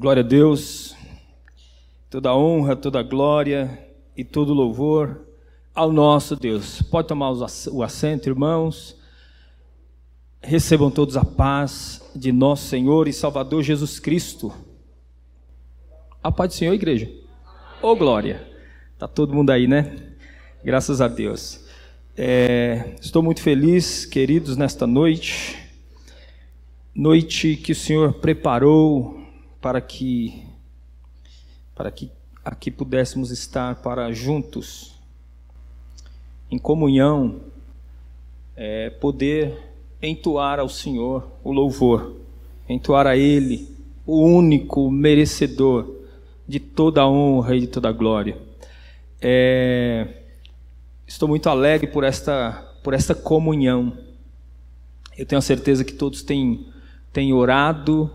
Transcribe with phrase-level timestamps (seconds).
[0.00, 0.94] Glória a Deus,
[2.08, 3.84] toda honra, toda glória
[4.16, 5.22] e todo louvor
[5.74, 6.80] ao nosso Deus.
[6.82, 8.96] Pode tomar o assento, irmãos.
[10.40, 14.54] Recebam todos a paz de nosso Senhor e Salvador Jesus Cristo.
[16.22, 17.10] A paz do Senhor, igreja.
[17.82, 18.48] Ô oh, glória.
[19.00, 19.96] Tá todo mundo aí, né?
[20.62, 21.66] Graças a Deus.
[22.16, 25.58] É, estou muito feliz, queridos, nesta noite.
[26.94, 29.17] Noite que o Senhor preparou
[29.60, 30.46] para que
[31.74, 32.10] para que
[32.44, 34.94] aqui pudéssemos estar para juntos
[36.50, 37.40] em comunhão
[38.56, 39.56] é, poder
[40.02, 42.16] entoar ao Senhor o louvor,
[42.68, 43.68] entoar a Ele
[44.06, 45.94] o único merecedor
[46.46, 48.36] de toda a honra e de toda a glória.
[49.20, 50.08] É,
[51.06, 53.92] estou muito alegre por esta por esta comunhão.
[55.16, 56.66] Eu tenho a certeza que todos têm,
[57.12, 58.10] têm orado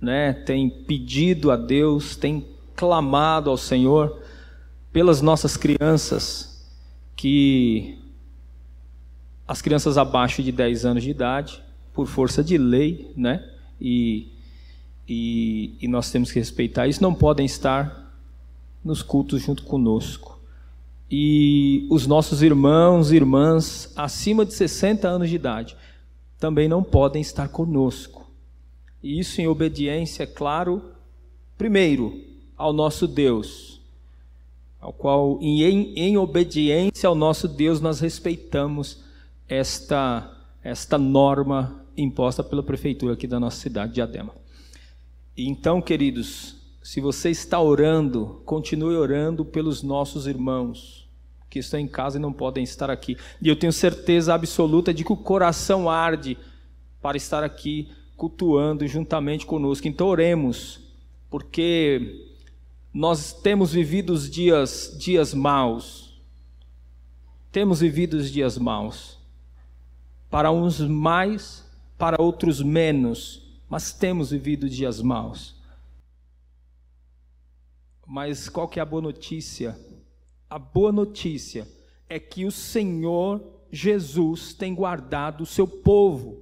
[0.00, 4.20] né, tem pedido a Deus, tem clamado ao Senhor
[4.92, 6.66] pelas nossas crianças,
[7.14, 7.98] que
[9.46, 13.44] as crianças abaixo de 10 anos de idade, por força de lei, né,
[13.80, 14.28] e,
[15.08, 18.14] e, e nós temos que respeitar isso, não podem estar
[18.84, 20.40] nos cultos junto conosco.
[21.10, 25.76] E os nossos irmãos e irmãs acima de 60 anos de idade
[26.38, 28.19] também não podem estar conosco.
[29.02, 30.82] E isso em obediência, é claro,
[31.56, 32.22] primeiro
[32.56, 33.80] ao nosso Deus,
[34.80, 35.62] ao qual, em,
[35.98, 39.02] em obediência ao nosso Deus, nós respeitamos
[39.48, 40.30] esta,
[40.62, 44.34] esta norma imposta pela prefeitura aqui da nossa cidade de Adema.
[45.36, 51.08] Então, queridos, se você está orando, continue orando pelos nossos irmãos
[51.48, 53.16] que estão em casa e não podem estar aqui.
[53.42, 56.38] E eu tenho certeza absoluta de que o coração arde
[57.02, 57.88] para estar aqui
[58.20, 59.88] cultuando juntamente conosco.
[59.88, 60.78] Então oremos,
[61.30, 62.36] porque
[62.92, 66.20] nós temos vivido os dias, dias maus.
[67.50, 69.18] Temos vivido os dias maus.
[70.28, 75.56] Para uns mais, para outros menos, mas temos vivido dias maus.
[78.06, 79.80] Mas qual que é a boa notícia?
[80.50, 81.66] A boa notícia
[82.06, 86.39] é que o Senhor Jesus tem guardado o seu povo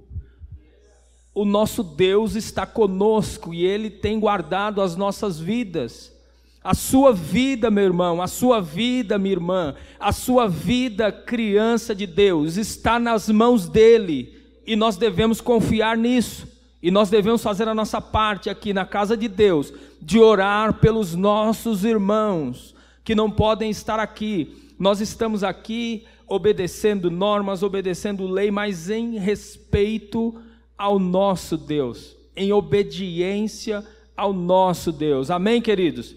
[1.39, 6.13] o nosso Deus está conosco e Ele tem guardado as nossas vidas.
[6.61, 12.05] A sua vida, meu irmão, a sua vida, minha irmã, a sua vida, criança de
[12.05, 16.45] Deus, está nas mãos dEle e nós devemos confiar nisso.
[16.83, 21.15] E nós devemos fazer a nossa parte aqui na casa de Deus, de orar pelos
[21.15, 24.73] nossos irmãos que não podem estar aqui.
[24.77, 30.35] Nós estamos aqui obedecendo normas, obedecendo lei, mas em respeito
[30.79, 33.85] ao nosso Deus, em obediência
[34.15, 35.29] ao nosso Deus.
[35.29, 36.15] Amém, queridos?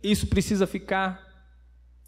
[0.00, 1.20] Isso precisa ficar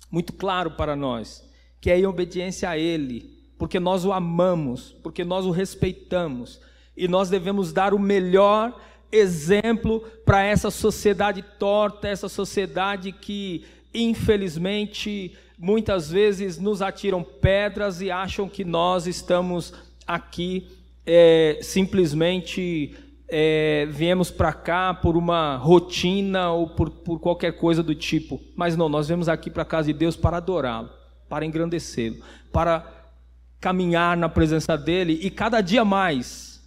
[0.08, 1.44] muito claro para nós,
[1.80, 3.28] que é em obediência a Ele,
[3.58, 6.60] porque nós o amamos, porque nós o respeitamos,
[6.96, 15.36] e nós devemos dar o melhor exemplo para essa sociedade torta, essa sociedade que, infelizmente,
[15.58, 19.74] muitas vezes nos atiram pedras e acham que nós estamos
[20.06, 22.94] aqui é, simplesmente
[23.28, 28.40] é, viemos para cá por uma rotina ou por, por qualquer coisa do tipo.
[28.54, 30.90] Mas não, nós viemos aqui para a casa de Deus para adorá-lo,
[31.28, 32.86] para engrandecê-lo, para
[33.60, 36.60] caminhar na presença dEle e cada dia mais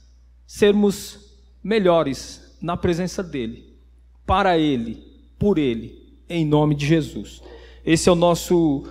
[0.48, 1.20] sermos
[1.64, 3.78] melhores na presença dEle,
[4.26, 5.04] para Ele,
[5.38, 7.44] por Ele, em nome de Jesus.
[7.86, 8.88] Esse é o nosso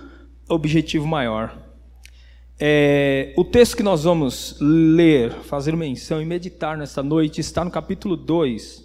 [0.47, 1.64] objetivo maior.
[2.57, 7.71] É, o texto que nós vamos ler, fazer menção e meditar nesta noite está no
[7.71, 8.81] capítulo 2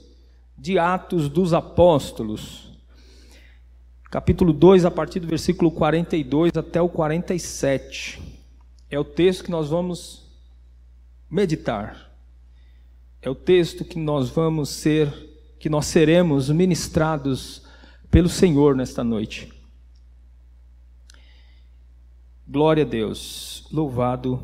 [0.59, 2.69] de Atos dos Apóstolos.
[4.11, 8.21] Capítulo 2, a partir do versículo 42 até o 47.
[8.91, 10.27] É o texto que nós vamos
[11.31, 12.11] meditar.
[13.23, 15.13] É o texto que nós vamos ser,
[15.61, 17.63] que nós seremos ministrados
[18.11, 19.53] pelo Senhor nesta noite.
[22.49, 24.43] Glória a Deus, louvado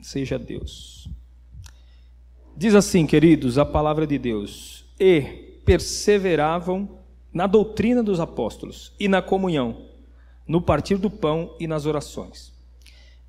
[0.00, 1.08] seja Deus.
[2.56, 5.22] Diz assim, queridos, a palavra de Deus: E
[5.64, 6.88] perseveravam
[7.32, 9.86] na doutrina dos apóstolos e na comunhão,
[10.46, 12.52] no partir do pão e nas orações.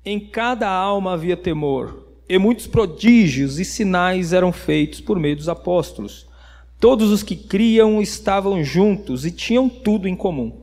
[0.04, 5.48] Em cada alma havia temor, e muitos prodígios e sinais eram feitos por meio dos
[5.48, 6.26] apóstolos.
[6.78, 10.60] Todos os que criam estavam juntos e tinham tudo em comum.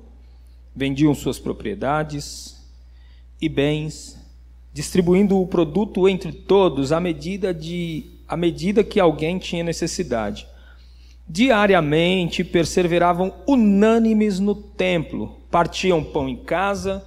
[0.75, 2.61] Vendiam suas propriedades,
[3.41, 4.20] e bens,
[4.73, 10.47] distribuindo o produto entre todos à medida, de, à medida que alguém tinha necessidade.
[11.27, 17.05] diariamente perseveravam unânimes no templo, partiam pão em casa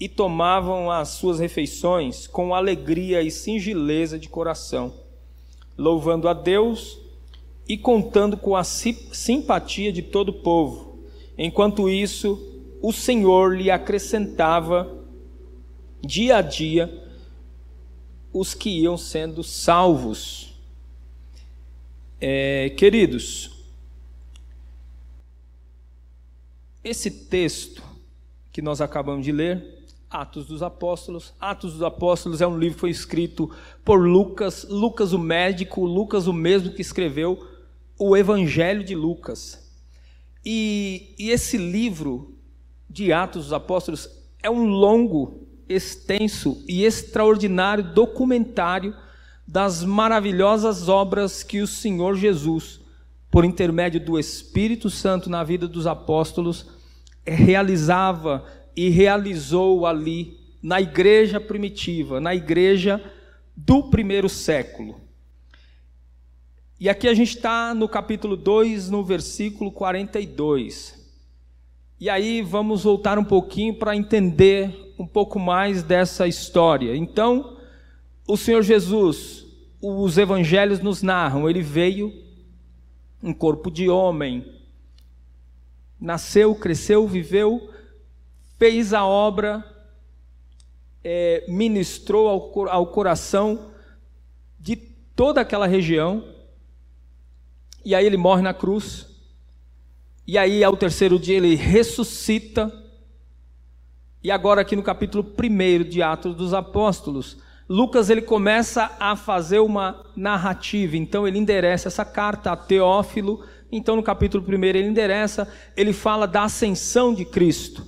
[0.00, 4.92] e tomavam as suas refeições com alegria e singeleza de coração,
[5.78, 6.98] louvando a Deus
[7.68, 11.04] e contando com a simpatia de todo o povo.
[11.38, 12.38] Enquanto isso,
[12.82, 14.93] o Senhor lhe acrescentava
[16.04, 17.02] dia a dia
[18.32, 20.54] os que iam sendo salvos.
[22.20, 23.50] É, queridos,
[26.82, 27.82] esse texto
[28.52, 29.84] que nós acabamos de ler,
[30.14, 31.34] Atos dos Apóstolos.
[31.40, 33.50] Atos dos Apóstolos é um livro que foi escrito
[33.84, 37.44] por Lucas, Lucas o médico, Lucas o mesmo que escreveu
[37.98, 39.60] o Evangelho de Lucas.
[40.44, 42.36] E, e esse livro
[42.88, 44.08] de Atos dos Apóstolos
[44.40, 48.94] é um longo, extenso e extraordinário documentário
[49.46, 52.80] das maravilhosas obras que o Senhor Jesus,
[53.30, 56.66] por intermédio do Espírito Santo na vida dos apóstolos,
[57.24, 58.44] realizava
[58.76, 63.02] e realizou ali na igreja primitiva, na igreja
[63.56, 65.00] do primeiro século.
[66.80, 71.03] E aqui a gente está no capítulo 2, no versículo 42.
[72.00, 76.96] E aí vamos voltar um pouquinho para entender um pouco mais dessa história.
[76.96, 77.56] Então,
[78.26, 79.46] o Senhor Jesus,
[79.80, 82.12] os evangelhos nos narram, ele veio
[83.22, 84.44] em corpo de homem,
[86.00, 87.70] nasceu, cresceu, viveu,
[88.58, 89.64] fez a obra,
[91.02, 93.70] é, ministrou ao, ao coração
[94.58, 96.24] de toda aquela região,
[97.84, 99.13] e aí ele morre na cruz,
[100.26, 102.72] e aí ao terceiro dia ele ressuscita,
[104.22, 107.36] e agora aqui no capítulo 1 de Atos dos Apóstolos,
[107.68, 113.96] Lucas ele começa a fazer uma narrativa, então ele endereça essa carta a Teófilo, então
[113.96, 117.86] no capítulo 1 ele endereça, ele fala da ascensão de Cristo.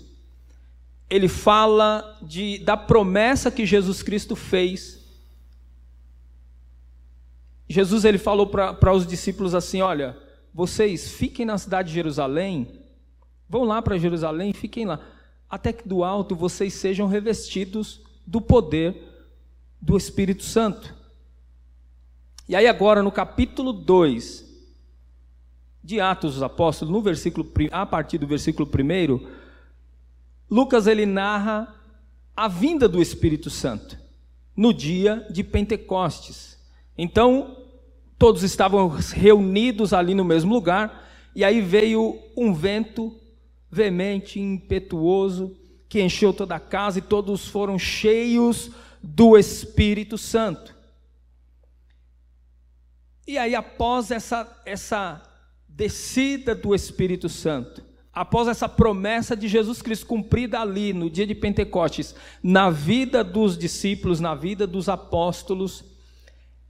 [1.08, 4.98] Ele fala de, da promessa que Jesus Cristo fez.
[7.68, 10.16] Jesus ele falou para os discípulos assim: Olha,
[10.56, 12.80] vocês fiquem na cidade de Jerusalém,
[13.46, 14.98] vão lá para Jerusalém, fiquem lá,
[15.50, 18.96] até que do alto vocês sejam revestidos do poder
[19.78, 20.94] do Espírito Santo.
[22.48, 24.46] E aí, agora, no capítulo 2
[25.84, 29.28] de Atos dos Apóstolos, no versículo, a partir do versículo 1,
[30.50, 31.76] Lucas ele narra
[32.34, 33.98] a vinda do Espírito Santo
[34.56, 36.58] no dia de Pentecostes.
[36.96, 37.65] Então,
[38.18, 43.14] todos estavam reunidos ali no mesmo lugar, e aí veio um vento
[43.70, 45.56] veemente, impetuoso,
[45.88, 48.70] que encheu toda a casa e todos foram cheios
[49.02, 50.74] do Espírito Santo.
[53.26, 55.22] E aí, após essa, essa
[55.68, 61.34] descida do Espírito Santo, após essa promessa de Jesus Cristo cumprida ali no dia de
[61.34, 65.84] Pentecostes, na vida dos discípulos, na vida dos apóstolos,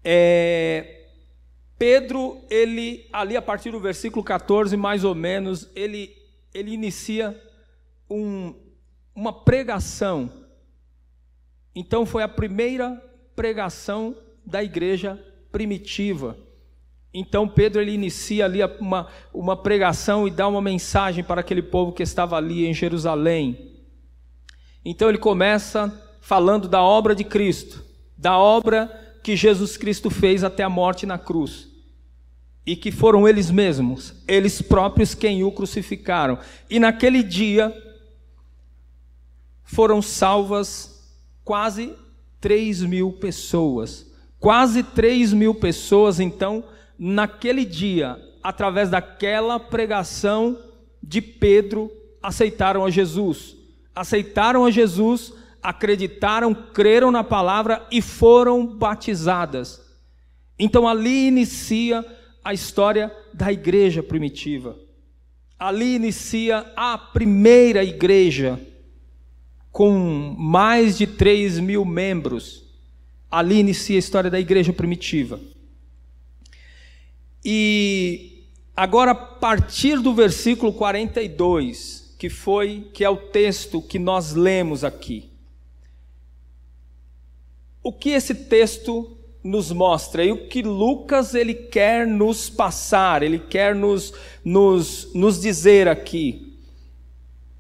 [0.03, 0.96] é,
[1.79, 6.17] Pedro, ele, ali a partir do versículo 14, mais ou menos, ele,
[6.55, 7.41] ele inicia
[8.09, 8.55] um,
[9.15, 10.31] uma pregação.
[11.75, 13.03] Então, foi a primeira
[13.35, 16.37] pregação da igreja primitiva.
[17.19, 21.91] Então Pedro ele inicia ali uma, uma pregação e dá uma mensagem para aquele povo
[21.91, 23.75] que estava ali em Jerusalém.
[24.85, 25.91] Então ele começa
[26.21, 27.83] falando da obra de Cristo,
[28.19, 31.67] da obra que Jesus Cristo fez até a morte na cruz.
[32.65, 36.39] E que foram eles mesmos, eles próprios quem o crucificaram.
[36.71, 37.75] E naquele dia
[39.65, 41.93] foram salvas quase
[42.41, 44.07] 3 mil pessoas.
[44.39, 46.63] Quase 3 mil pessoas, então,
[46.97, 50.57] naquele dia, através daquela pregação
[51.03, 51.91] de Pedro,
[52.23, 53.57] aceitaram a Jesus.
[53.93, 55.33] Aceitaram a Jesus,
[55.67, 59.83] acreditaram, creram na palavra e foram batizadas.
[60.57, 62.07] Então ali inicia
[62.45, 64.79] a história da igreja primitiva.
[65.59, 68.61] Ali inicia a primeira igreja,
[69.73, 72.65] com mais de 3 mil membros.
[73.29, 75.41] Ali inicia a história da igreja primitiva.
[77.45, 78.45] E
[78.77, 84.85] agora a partir do versículo 42, que foi que é o texto que nós lemos
[84.85, 85.36] aqui.
[87.87, 93.39] O que esse texto nos mostra e o que Lucas ele quer nos passar, ele
[93.39, 94.13] quer nos,
[94.45, 96.59] nos, nos dizer aqui.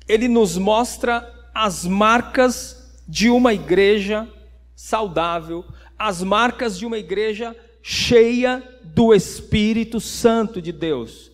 [0.08, 4.28] Ele nos mostra as marcas de uma igreja
[4.74, 5.64] saudável,
[5.96, 11.30] as marcas de uma igreja cheia do Espírito Santo de Deus.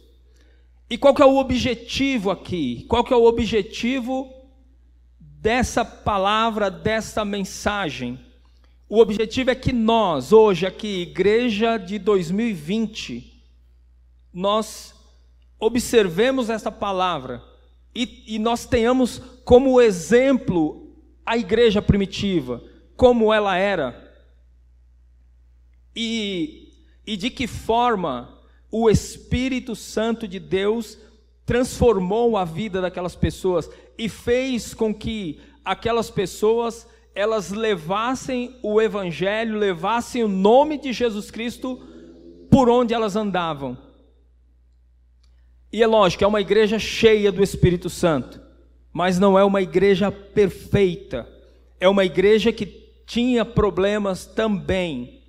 [0.90, 2.84] E qual que é o objetivo aqui?
[2.90, 4.30] Qual que é o objetivo
[5.18, 8.20] dessa palavra, dessa mensagem?
[8.94, 13.42] O objetivo é que nós, hoje aqui, igreja de 2020,
[14.30, 14.94] nós
[15.58, 17.42] observemos essa palavra
[17.94, 20.94] e, e nós tenhamos como exemplo
[21.24, 22.62] a igreja primitiva,
[22.94, 24.14] como ela era,
[25.96, 26.74] e,
[27.06, 30.98] e de que forma o Espírito Santo de Deus
[31.46, 39.58] transformou a vida daquelas pessoas e fez com que aquelas pessoas elas levassem o evangelho,
[39.58, 41.80] levassem o nome de Jesus Cristo
[42.50, 43.76] por onde elas andavam.
[45.72, 48.40] E é lógico, é uma igreja cheia do Espírito Santo,
[48.92, 51.26] mas não é uma igreja perfeita.
[51.80, 52.66] É uma igreja que
[53.06, 55.22] tinha problemas também.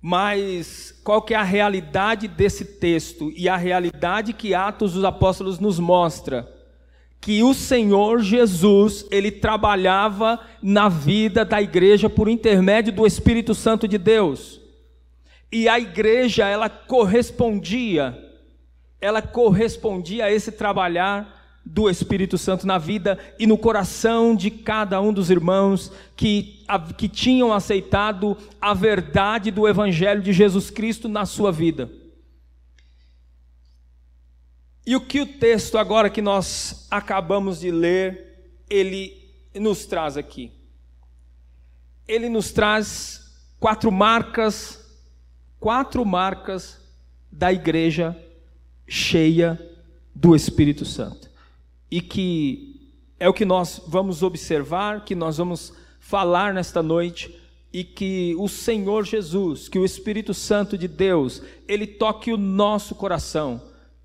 [0.00, 5.58] Mas qual que é a realidade desse texto e a realidade que Atos dos Apóstolos
[5.58, 6.53] nos mostra?
[7.24, 13.88] Que o Senhor Jesus, ele trabalhava na vida da igreja por intermédio do Espírito Santo
[13.88, 14.60] de Deus.
[15.50, 18.14] E a igreja, ela correspondia,
[19.00, 25.00] ela correspondia a esse trabalhar do Espírito Santo na vida e no coração de cada
[25.00, 26.62] um dos irmãos que,
[26.98, 31.90] que tinham aceitado a verdade do Evangelho de Jesus Cristo na sua vida.
[34.86, 40.52] E o que o texto agora que nós acabamos de ler, ele nos traz aqui?
[42.06, 44.84] Ele nos traz quatro marcas,
[45.58, 46.78] quatro marcas
[47.32, 48.16] da igreja
[48.86, 49.58] cheia
[50.14, 51.30] do Espírito Santo
[51.90, 57.40] e que é o que nós vamos observar, que nós vamos falar nesta noite
[57.72, 62.94] e que o Senhor Jesus, que o Espírito Santo de Deus, ele toque o nosso
[62.94, 63.62] coração,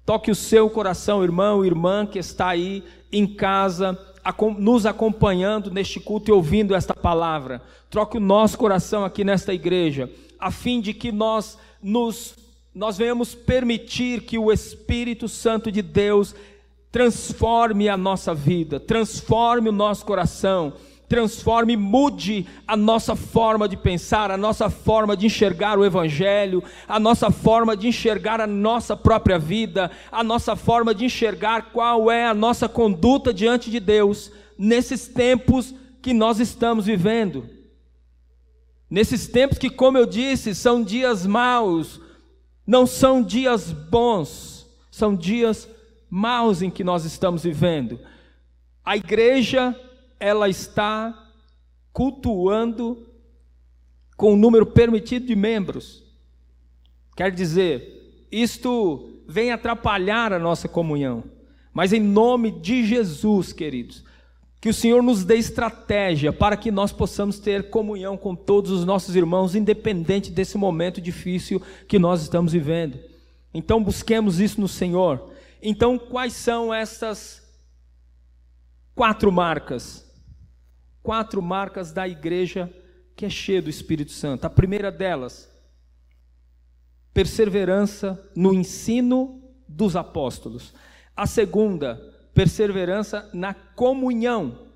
[0.09, 3.95] toque o seu coração, irmão, irmã que está aí em casa,
[4.57, 7.61] nos acompanhando neste culto e ouvindo esta palavra.
[7.91, 12.33] Troque o nosso coração aqui nesta igreja, a fim de que nós nos
[12.73, 16.33] nós venhamos permitir que o Espírito Santo de Deus
[16.91, 20.73] transforme a nossa vida, transforme o nosso coração,
[21.09, 26.99] transforme, mude a nossa forma de pensar, a nossa forma de enxergar o Evangelho, a
[26.99, 32.27] nossa forma de enxergar a nossa própria vida, a nossa forma de enxergar qual é
[32.27, 37.49] a nossa conduta diante de Deus nesses tempos que nós estamos vivendo.
[38.87, 41.99] Nesses tempos que, como eu disse, são dias maus,
[42.65, 45.67] não são dias bons, são dias
[46.09, 47.99] maus em que nós estamos vivendo.
[48.83, 49.75] A igreja,
[50.19, 51.31] ela está
[51.93, 53.07] cultuando
[54.17, 56.03] com o número permitido de membros.
[57.15, 61.23] Quer dizer, isto vem atrapalhar a nossa comunhão.
[61.73, 64.03] Mas em nome de Jesus, queridos,
[64.59, 68.83] que o Senhor nos dê estratégia para que nós possamos ter comunhão com todos os
[68.83, 72.99] nossos irmãos, independente desse momento difícil que nós estamos vivendo.
[73.53, 75.31] Então busquemos isso no Senhor.
[75.61, 77.41] Então, quais são essas
[78.95, 80.08] quatro marcas?
[81.01, 82.73] Quatro marcas da igreja
[83.15, 84.45] que é cheia do Espírito Santo.
[84.45, 85.51] A primeira delas,
[87.13, 90.73] perseverança no ensino dos apóstolos.
[91.15, 91.97] A segunda,
[92.33, 94.69] perseverança na comunhão.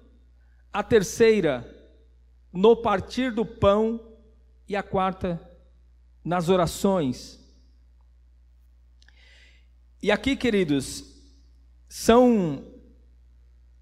[0.74, 1.66] A terceira,
[2.52, 4.10] no partir do pão.
[4.68, 5.40] E a quarta,
[6.24, 7.40] nas orações.
[10.02, 11.04] E aqui, queridos,
[11.88, 12.73] são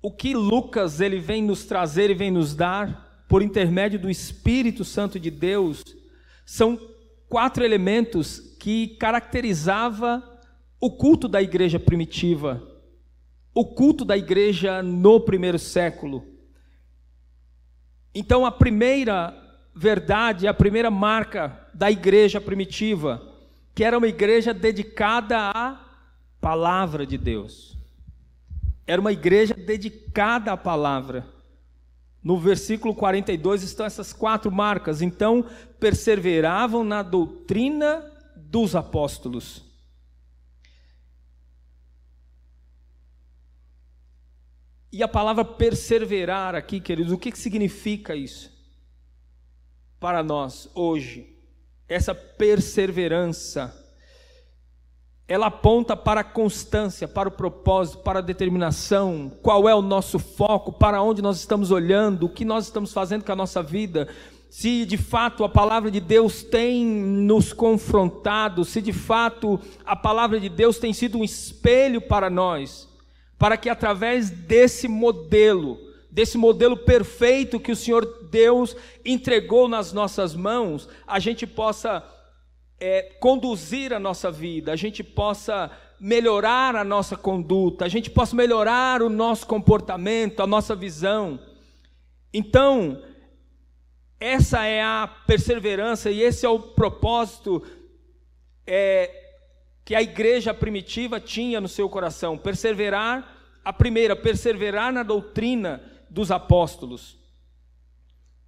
[0.01, 4.83] o que Lucas ele vem nos trazer e vem nos dar por intermédio do Espírito
[4.83, 5.83] Santo de Deus,
[6.45, 6.77] são
[7.29, 10.21] quatro elementos que caracterizava
[10.81, 12.61] o culto da igreja primitiva,
[13.53, 16.25] o culto da igreja no primeiro século.
[18.13, 19.33] Então, a primeira
[19.73, 23.21] verdade, a primeira marca da igreja primitiva,
[23.73, 25.79] que era uma igreja dedicada a
[26.41, 27.80] palavra de Deus.
[28.91, 31.25] Era uma igreja dedicada à palavra.
[32.21, 35.01] No versículo 42 estão essas quatro marcas.
[35.01, 35.45] Então,
[35.79, 38.05] perseveravam na doutrina
[38.35, 39.63] dos apóstolos.
[44.91, 48.51] E a palavra perseverar aqui, queridos, o que significa isso?
[50.01, 51.33] Para nós, hoje,
[51.87, 53.73] essa perseverança
[55.31, 60.19] ela aponta para a constância, para o propósito, para a determinação, qual é o nosso
[60.19, 64.09] foco, para onde nós estamos olhando, o que nós estamos fazendo com a nossa vida.
[64.49, 70.37] se de fato a palavra de Deus tem nos confrontado, se de fato a palavra
[70.37, 72.89] de Deus tem sido um espelho para nós,
[73.39, 75.79] para que através desse modelo,
[76.11, 82.03] desse modelo perfeito que o Senhor Deus entregou nas nossas mãos, a gente possa
[82.81, 85.69] é, conduzir a nossa vida, a gente possa
[85.99, 91.39] melhorar a nossa conduta, a gente possa melhorar o nosso comportamento, a nossa visão.
[92.33, 92.99] Então,
[94.19, 97.61] essa é a perseverança e esse é o propósito
[98.65, 99.11] é,
[99.85, 106.31] que a igreja primitiva tinha no seu coração: perseverar, a primeira, perseverar na doutrina dos
[106.31, 107.15] apóstolos.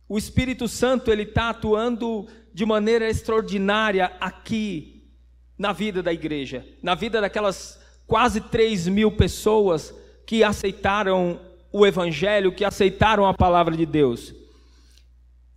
[0.09, 5.03] O Espírito Santo ele está atuando de maneira extraordinária aqui
[5.57, 9.93] na vida da igreja, na vida daquelas quase 3 mil pessoas
[10.25, 11.39] que aceitaram
[11.71, 14.33] o Evangelho, que aceitaram a palavra de Deus.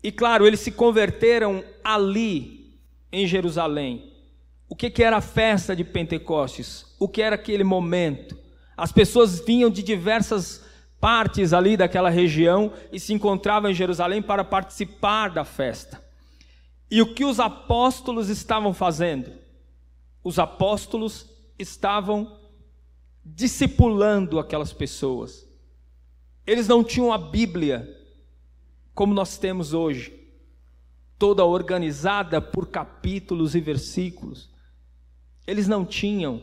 [0.03, 2.81] E claro, eles se converteram ali
[3.13, 4.13] em Jerusalém.
[4.69, 6.87] O que, que era a festa de Pentecostes?
[6.99, 8.39] O que era aquele momento?
[8.77, 10.65] As pessoas vinham de diversas
[11.01, 16.06] partes ali daquela região e se encontravam em Jerusalém para participar da festa.
[16.91, 19.47] E o que os apóstolos estavam fazendo?
[20.27, 22.37] os apóstolos estavam
[23.25, 25.49] discipulando aquelas pessoas.
[26.45, 27.89] Eles não tinham a Bíblia
[28.93, 30.13] como nós temos hoje,
[31.17, 34.51] toda organizada por capítulos e versículos.
[35.47, 36.43] Eles não tinham.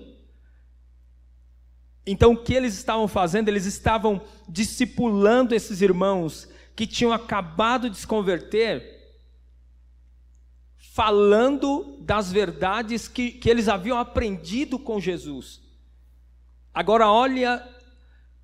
[2.08, 3.50] Então, o que eles estavam fazendo?
[3.50, 8.93] Eles estavam discipulando esses irmãos que tinham acabado de se converter
[10.94, 15.60] falando das verdades que, que eles haviam aprendido com Jesus.
[16.72, 17.68] Agora, olha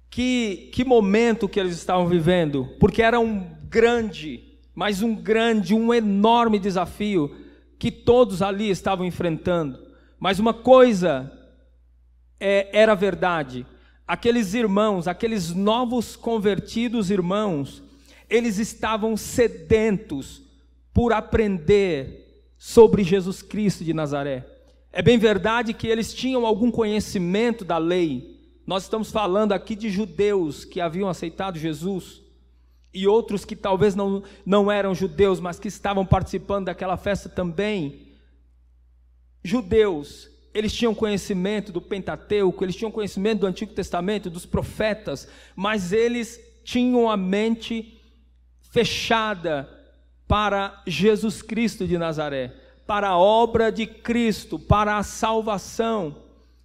[0.10, 5.94] que, que momento que eles estavam vivendo, porque era um grande, mas um grande, um
[5.94, 7.36] enorme desafio
[7.78, 9.80] que todos ali estavam enfrentando.
[10.20, 11.32] Mas uma coisa
[12.40, 13.64] é, era verdade:
[14.08, 17.84] aqueles irmãos, aqueles novos convertidos irmãos,
[18.28, 20.42] eles estavam sedentos
[20.92, 22.26] por aprender
[22.60, 24.46] sobre Jesus Cristo de Nazaré.
[24.92, 28.38] É bem verdade que eles tinham algum conhecimento da lei.
[28.68, 32.22] Nós estamos falando aqui de judeus que haviam aceitado Jesus
[32.94, 38.10] e outros que talvez não, não eram judeus, mas que estavam participando daquela festa também.
[39.42, 45.94] Judeus, eles tinham conhecimento do Pentateuco, eles tinham conhecimento do Antigo Testamento, dos profetas, mas
[45.94, 48.02] eles tinham a mente
[48.70, 49.79] fechada
[50.30, 56.18] para Jesus Cristo de Nazaré, para a obra de Cristo, para a salvação.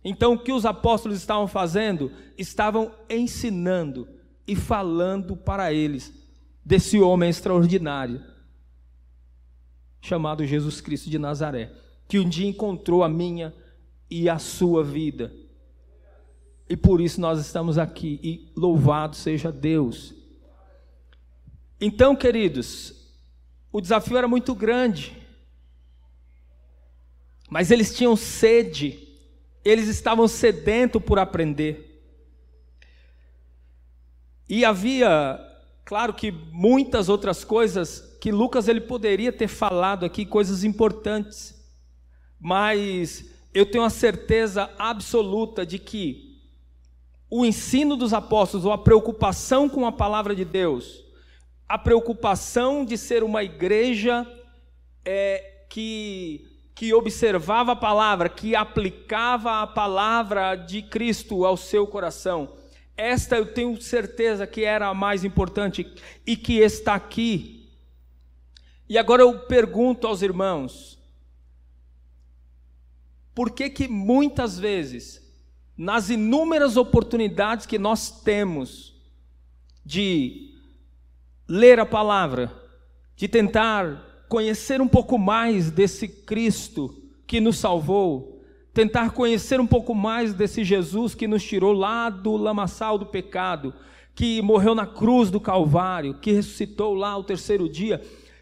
[0.05, 2.13] Então, o que os apóstolos estavam fazendo?
[2.37, 4.07] Estavam ensinando
[4.47, 6.13] e falando para eles
[6.63, 8.23] desse homem extraordinário,
[10.03, 11.73] chamado Jesus Cristo de Nazaré,
[12.07, 13.55] que um dia encontrou a minha
[14.11, 15.33] e a sua vida.
[16.69, 20.15] E por isso nós estamos aqui, e louvado seja Deus.
[21.81, 23.04] Então, queridos,
[23.75, 25.13] o desafio era muito grande.
[27.51, 29.09] Mas eles tinham sede,
[29.65, 32.01] eles estavam sedentos por aprender.
[34.49, 35.41] E havia,
[35.85, 41.61] claro que muitas outras coisas que Lucas ele poderia ter falado aqui, coisas importantes.
[42.39, 46.41] Mas eu tenho a certeza absoluta de que
[47.29, 51.04] o ensino dos apóstolos, ou a preocupação com a palavra de Deus,
[51.69, 54.27] a preocupação de ser uma igreja
[55.05, 62.53] é, que, que observava a palavra, que aplicava a palavra de Cristo ao seu coração.
[62.97, 65.91] Esta eu tenho certeza que era a mais importante
[66.27, 67.69] e que está aqui.
[68.89, 70.99] E agora eu pergunto aos irmãos:
[73.35, 75.21] por que que muitas vezes,
[75.77, 78.95] nas inúmeras oportunidades que nós temos
[79.85, 80.54] de
[81.49, 82.53] ler a palavra,
[83.17, 86.95] de tentar conhecer um pouco mais desse Cristo
[87.27, 92.37] que nos salvou, tentar conhecer um pouco mais desse Jesus que nos tirou lá do
[92.37, 93.73] lamaçal do pecado,
[94.15, 98.01] que morreu na cruz do Calvário, que ressuscitou lá o terceiro dia,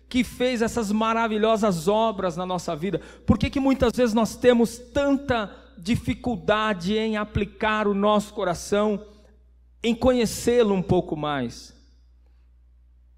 [0.08, 3.00] que fez essas maravilhosas obras na nossa vida.
[3.26, 9.04] Por que, que muitas vezes nós temos tanta dificuldade em aplicar o nosso coração,
[9.82, 11.81] em conhecê-lo um pouco mais?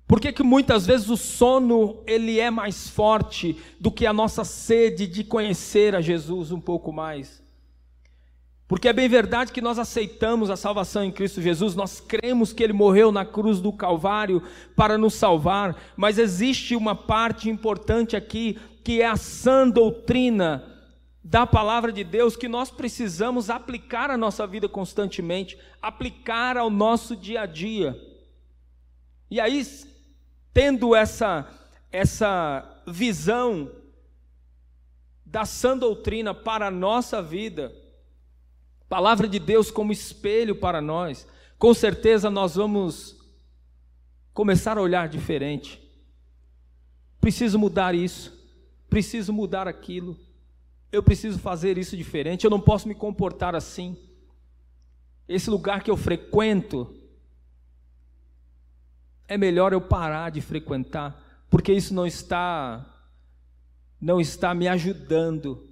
[0.06, 4.44] Por que, que muitas vezes o sono ele é mais forte do que a nossa
[4.44, 7.42] sede de conhecer a Jesus um pouco mais?
[8.66, 12.62] Porque é bem verdade que nós aceitamos a salvação em Cristo Jesus, nós cremos que
[12.62, 14.42] Ele morreu na cruz do Calvário
[14.74, 20.64] para nos salvar, mas existe uma parte importante aqui, que é a sã doutrina
[21.22, 27.14] da palavra de Deus, que nós precisamos aplicar à nossa vida constantemente, aplicar ao nosso
[27.16, 27.98] dia a dia.
[29.30, 29.62] E aí,
[30.54, 31.50] tendo essa,
[31.90, 33.72] essa visão
[35.26, 37.74] da sã doutrina para a nossa vida,
[38.88, 41.26] palavra de Deus como espelho para nós,
[41.58, 43.16] com certeza nós vamos
[44.32, 45.82] começar a olhar diferente.
[47.20, 48.32] Preciso mudar isso,
[48.88, 50.16] preciso mudar aquilo,
[50.92, 53.96] eu preciso fazer isso diferente, eu não posso me comportar assim.
[55.26, 56.94] Esse lugar que eu frequento,
[59.26, 62.90] é melhor eu parar de frequentar, porque isso não está
[64.00, 65.66] não está me ajudando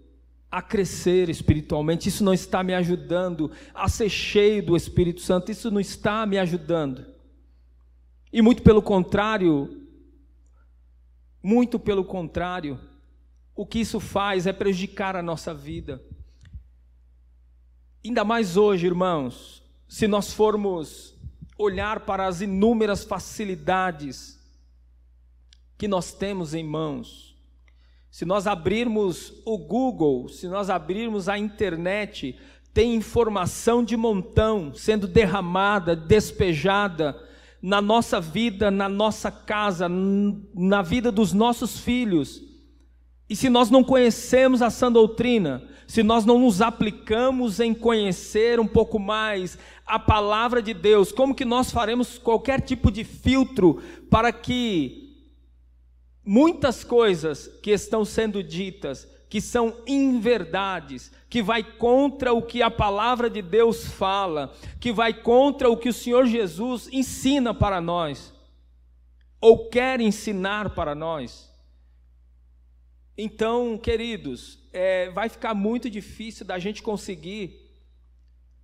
[0.50, 5.70] a crescer espiritualmente, isso não está me ajudando a ser cheio do Espírito Santo, isso
[5.70, 7.06] não está me ajudando.
[8.32, 9.86] E muito pelo contrário,
[11.42, 12.78] muito pelo contrário,
[13.54, 16.02] o que isso faz é prejudicar a nossa vida.
[18.04, 21.11] Ainda mais hoje, irmãos, se nós formos
[21.62, 24.40] olhar para as inúmeras facilidades
[25.78, 27.36] que nós temos em mãos,
[28.10, 32.38] se nós abrirmos o Google, se nós abrirmos a internet,
[32.74, 37.18] tem informação de montão sendo derramada, despejada
[37.60, 42.42] na nossa vida, na nossa casa, na vida dos nossos filhos.
[43.32, 48.60] E se nós não conhecemos a sã doutrina, se nós não nos aplicamos em conhecer
[48.60, 53.82] um pouco mais a palavra de Deus, como que nós faremos qualquer tipo de filtro
[54.10, 55.16] para que
[56.22, 62.70] muitas coisas que estão sendo ditas que são inverdades, que vai contra o que a
[62.70, 68.30] palavra de Deus fala, que vai contra o que o Senhor Jesus ensina para nós,
[69.40, 71.50] ou quer ensinar para nós.
[73.16, 77.60] Então, queridos, é, vai ficar muito difícil da gente conseguir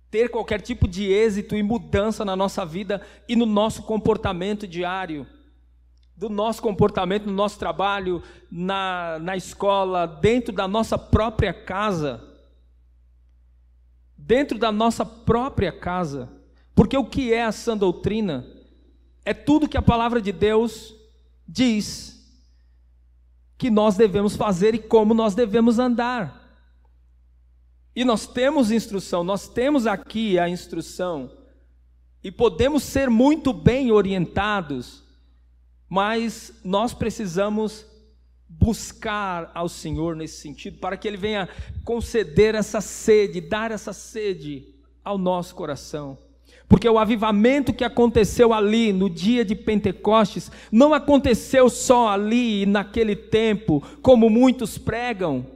[0.09, 5.27] ter qualquer tipo de êxito e mudança na nossa vida e no nosso comportamento diário
[6.19, 12.21] do nosso comportamento no nosso trabalho, na, na escola, dentro da nossa própria casa.
[14.17, 16.27] Dentro da nossa própria casa.
[16.75, 18.45] Porque o que é a sã doutrina?
[19.23, 20.93] É tudo que a palavra de Deus
[21.47, 22.18] diz
[23.59, 26.49] que nós devemos fazer e como nós devemos andar.
[27.95, 31.31] E nós temos instrução, nós temos aqui a instrução,
[32.23, 35.07] e podemos ser muito bem orientados
[35.89, 37.85] mas nós precisamos
[38.47, 41.49] buscar ao Senhor nesse sentido, para que Ele venha
[41.83, 46.17] conceder essa sede, dar essa sede ao nosso coração.
[46.69, 53.15] Porque o avivamento que aconteceu ali no dia de Pentecostes não aconteceu só ali naquele
[53.15, 55.47] tempo, como muitos pregam,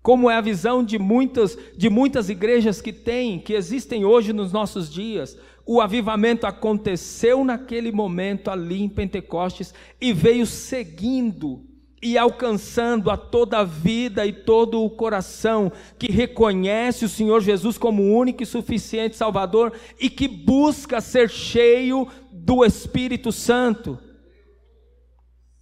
[0.00, 4.52] como é a visão de muitas de muitas igrejas que têm, que existem hoje nos
[4.52, 5.36] nossos dias.
[5.66, 11.71] O avivamento aconteceu naquele momento ali em Pentecostes e veio seguindo
[12.02, 17.78] e alcançando a toda a vida e todo o coração que reconhece o Senhor Jesus
[17.78, 23.96] como único e suficiente Salvador e que busca ser cheio do Espírito Santo.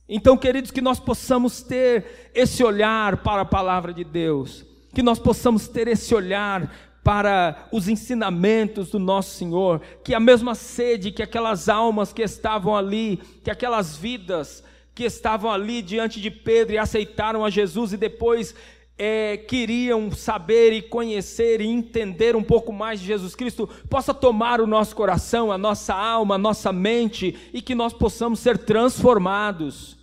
[0.08, 5.18] Então, queridos, que nós possamos ter esse olhar para a palavra de Deus, que nós
[5.18, 6.74] possamos ter esse olhar
[7.04, 12.74] para os ensinamentos do nosso Senhor, que a mesma sede que aquelas almas que estavam
[12.74, 14.64] ali, que aquelas vidas
[15.00, 18.54] que estavam ali diante de Pedro e aceitaram a Jesus e depois
[18.98, 24.60] é, queriam saber e conhecer e entender um pouco mais de Jesus Cristo, possa tomar
[24.60, 29.96] o nosso coração, a nossa alma, a nossa mente e que nós possamos ser transformados,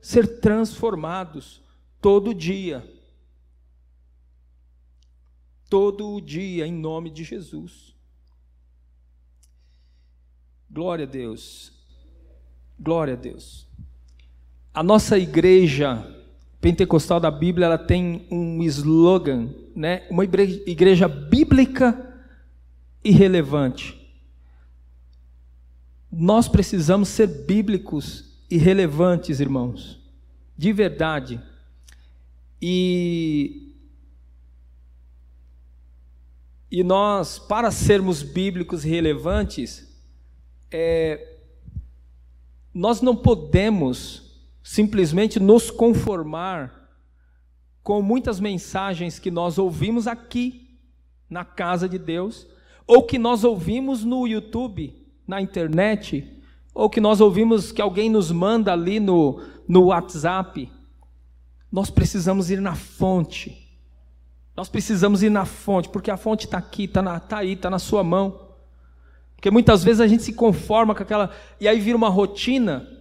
[0.00, 1.60] ser transformados
[2.00, 2.84] todo dia
[5.68, 7.92] todo o dia, em nome de Jesus.
[10.70, 11.72] Glória a Deus.
[12.78, 13.65] Glória a Deus.
[14.76, 16.06] A nossa igreja
[16.60, 20.06] pentecostal da Bíblia, ela tem um slogan, né?
[20.10, 22.14] Uma igreja, bíblica
[23.02, 23.98] e relevante.
[26.12, 29.98] Nós precisamos ser bíblicos e relevantes, irmãos,
[30.54, 31.40] de verdade.
[32.60, 33.72] E
[36.70, 39.88] E nós, para sermos bíblicos e relevantes,
[40.70, 41.38] é,
[42.74, 44.25] nós não podemos
[44.66, 46.90] simplesmente nos conformar
[47.84, 50.76] com muitas mensagens que nós ouvimos aqui
[51.30, 52.48] na casa de Deus,
[52.84, 54.92] ou que nós ouvimos no YouTube,
[55.24, 56.42] na internet,
[56.74, 60.68] ou que nós ouvimos que alguém nos manda ali no, no WhatsApp.
[61.70, 63.70] Nós precisamos ir na fonte.
[64.56, 67.78] Nós precisamos ir na fonte, porque a fonte está aqui, está tá aí, está na
[67.78, 68.48] sua mão.
[69.36, 71.30] Porque muitas vezes a gente se conforma com aquela.
[71.60, 72.95] E aí vira uma rotina.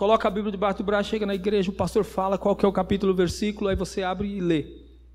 [0.00, 2.68] Coloca a Bíblia debaixo do braço, chega na igreja, o pastor fala qual que é
[2.68, 4.64] o capítulo, o versículo, aí você abre e lê.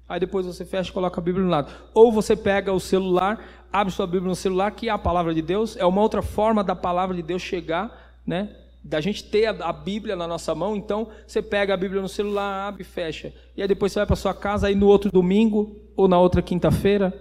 [0.08, 1.74] Aí depois você fecha e coloca a Bíblia no lado.
[1.92, 5.42] Ou você pega o celular, abre sua Bíblia no celular, que é a palavra de
[5.42, 8.56] Deus, é uma outra forma da palavra de Deus chegar, né?
[8.84, 12.08] Da gente ter a, a Bíblia na nossa mão, então você pega a Bíblia no
[12.08, 13.34] celular, abre e fecha.
[13.58, 16.44] E aí depois você vai para sua casa, aí no outro domingo, ou na outra
[16.44, 17.12] quinta-feira,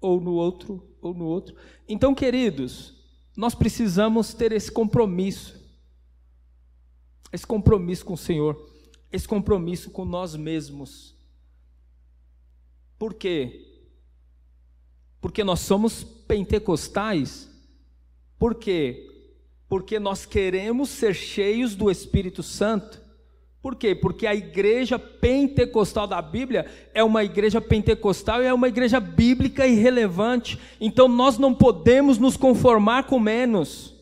[0.00, 1.56] ou no outro, ou no outro.
[1.88, 2.94] Então, queridos,
[3.36, 5.63] nós precisamos ter esse compromisso.
[7.34, 8.74] Esse compromisso com o Senhor
[9.14, 11.14] esse compromisso com nós mesmos.
[12.98, 13.64] Por quê?
[15.20, 17.48] Porque nós somos pentecostais?
[18.36, 19.08] Por quê?
[19.68, 23.00] Porque nós queremos ser cheios do Espírito Santo.
[23.62, 23.94] Por quê?
[23.94, 29.64] Porque a igreja pentecostal da Bíblia é uma igreja pentecostal e é uma igreja bíblica
[29.64, 30.58] e relevante.
[30.80, 33.94] Então nós não podemos nos conformar com menos.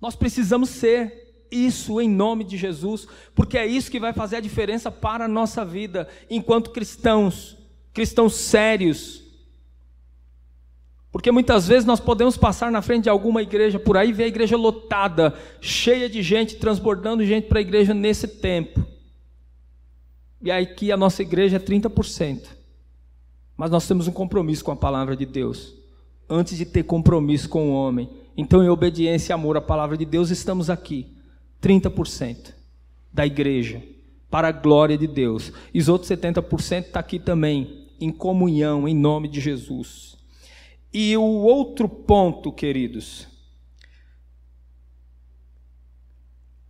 [0.00, 1.25] Nós precisamos ser
[1.64, 5.28] isso em nome de Jesus, porque é isso que vai fazer a diferença para a
[5.28, 7.56] nossa vida enquanto cristãos,
[7.92, 9.22] cristãos sérios.
[11.10, 14.28] Porque muitas vezes nós podemos passar na frente de alguma igreja por aí, ver a
[14.28, 18.84] igreja lotada, cheia de gente, transbordando gente para a igreja nesse tempo.
[20.42, 22.48] E aqui a nossa igreja é 30%.
[23.56, 25.74] Mas nós temos um compromisso com a palavra de Deus,
[26.28, 28.10] antes de ter compromisso com o homem.
[28.36, 31.15] Então, em obediência e amor à palavra de Deus, estamos aqui
[31.60, 32.54] 30%
[33.12, 33.82] da igreja
[34.30, 35.52] para a glória de Deus.
[35.72, 40.16] E os outros 70% está aqui também, em comunhão, em nome de Jesus.
[40.92, 43.26] E o outro ponto, queridos.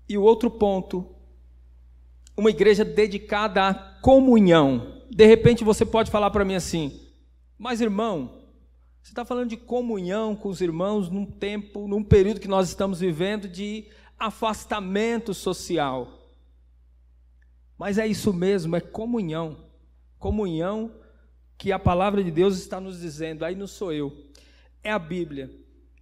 [0.09, 1.07] E o outro ponto,
[2.37, 5.03] uma igreja dedicada à comunhão.
[5.11, 7.01] De repente você pode falar para mim assim,
[7.59, 8.43] mas irmão,
[9.03, 13.01] você está falando de comunhão com os irmãos num tempo, num período que nós estamos
[13.01, 13.87] vivendo de
[14.19, 16.31] afastamento social.
[17.79, 19.65] Mas é isso mesmo, é comunhão.
[20.19, 20.93] Comunhão
[21.59, 24.13] que a palavra de Deus está nos dizendo, aí não sou eu,
[24.83, 25.51] é a Bíblia,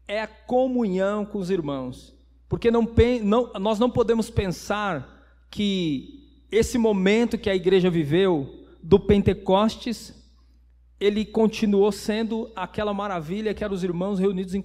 [0.07, 2.14] é a comunhão com os irmãos.
[2.48, 2.88] Porque não,
[3.22, 10.14] não, nós não podemos pensar que esse momento que a igreja viveu, do Pentecostes,
[11.00, 14.62] ele continuou sendo aquela maravilha que eram os irmãos reunidos em,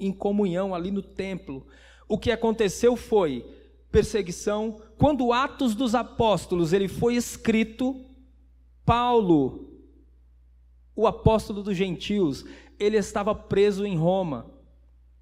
[0.00, 1.66] em comunhão ali no templo
[2.08, 3.44] o que aconteceu foi
[3.92, 4.80] perseguição.
[4.96, 8.04] Quando Atos dos Apóstolos ele foi escrito,
[8.84, 9.68] Paulo,
[10.96, 12.44] o apóstolo dos gentios,
[12.78, 14.50] ele estava preso em Roma.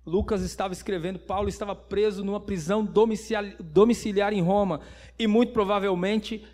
[0.07, 4.81] Lucas estava escrevendo, Paulo estava preso numa prisão domiciliar, domiciliar em Roma,
[5.19, 6.47] e muito provavelmente,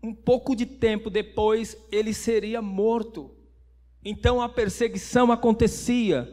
[0.00, 3.34] um pouco de tempo depois, ele seria morto.
[4.04, 6.32] Então a perseguição acontecia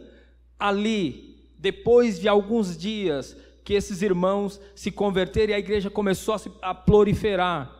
[0.60, 6.52] ali, depois de alguns dias que esses irmãos se converteram a igreja começou a, se,
[6.62, 7.74] a proliferar.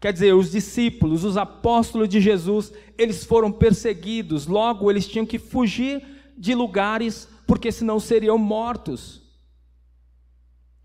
[0.00, 5.38] Quer dizer, os discípulos, os apóstolos de Jesus, eles foram perseguidos, logo eles tinham que
[5.38, 6.02] fugir
[6.36, 9.22] de lugares, porque senão seriam mortos.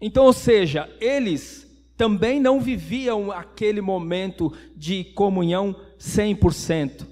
[0.01, 7.06] Então, ou seja, eles também não viviam aquele momento de comunhão 100%.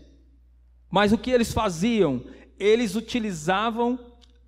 [0.90, 2.24] Mas o que eles faziam?
[2.58, 4.00] Eles utilizavam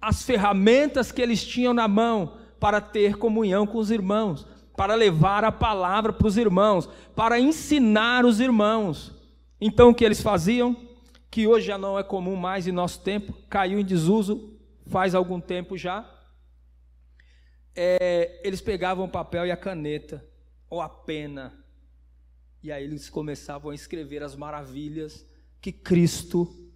[0.01, 5.43] as ferramentas que eles tinham na mão para ter comunhão com os irmãos, para levar
[5.43, 9.13] a palavra para os irmãos, para ensinar os irmãos.
[9.59, 10.75] Então o que eles faziam,
[11.29, 14.51] que hoje já não é comum mais em nosso tempo, caiu em desuso
[14.91, 16.05] faz algum tempo já,
[17.73, 20.23] é, eles pegavam o papel e a caneta,
[20.69, 21.53] ou a pena,
[22.61, 25.25] e aí eles começavam a escrever as maravilhas
[25.61, 26.69] que Cristo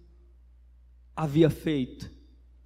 [1.14, 2.10] havia feito.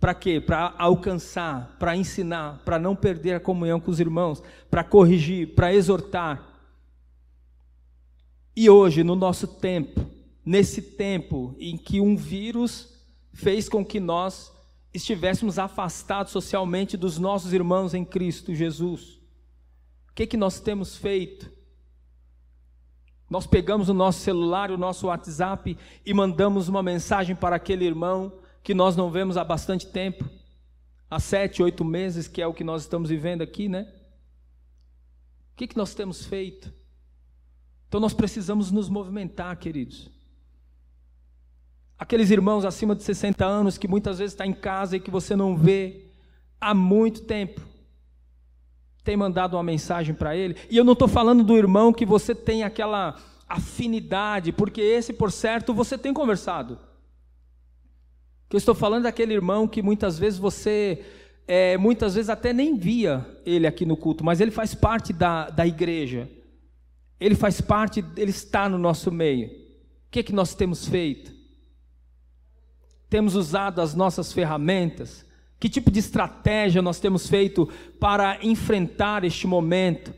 [0.00, 0.40] Para quê?
[0.40, 5.74] Para alcançar, para ensinar, para não perder a comunhão com os irmãos, para corrigir, para
[5.74, 6.42] exortar.
[8.56, 10.10] E hoje, no nosso tempo,
[10.44, 12.98] nesse tempo em que um vírus
[13.34, 14.50] fez com que nós
[14.92, 19.20] estivéssemos afastados socialmente dos nossos irmãos em Cristo Jesus,
[20.08, 21.52] o que, que nós temos feito?
[23.28, 28.39] Nós pegamos o nosso celular, o nosso WhatsApp e mandamos uma mensagem para aquele irmão
[28.62, 30.24] que nós não vemos há bastante tempo
[31.10, 33.88] há sete, oito meses, que é o que nós estamos vivendo aqui, né?
[35.52, 36.72] O que, que nós temos feito?
[37.88, 40.08] Então nós precisamos nos movimentar, queridos.
[41.98, 45.34] Aqueles irmãos acima de 60 anos que muitas vezes está em casa e que você
[45.34, 46.06] não vê
[46.60, 47.60] há muito tempo.
[49.02, 50.56] Tem mandado uma mensagem para ele.
[50.70, 53.18] E eu não estou falando do irmão que você tem aquela
[53.48, 56.78] afinidade, porque esse, por certo, você tem conversado.
[58.50, 61.02] Que eu estou falando daquele irmão que muitas vezes você,
[61.48, 65.48] é, muitas vezes até nem via ele aqui no culto, mas ele faz parte da,
[65.48, 66.28] da igreja.
[67.18, 69.46] Ele faz parte, ele está no nosso meio.
[69.46, 71.40] O que, é que nós temos feito?
[73.10, 75.26] temos usado as nossas ferramentas?
[75.58, 80.14] Que tipo de estratégia nós temos feito para enfrentar este momento?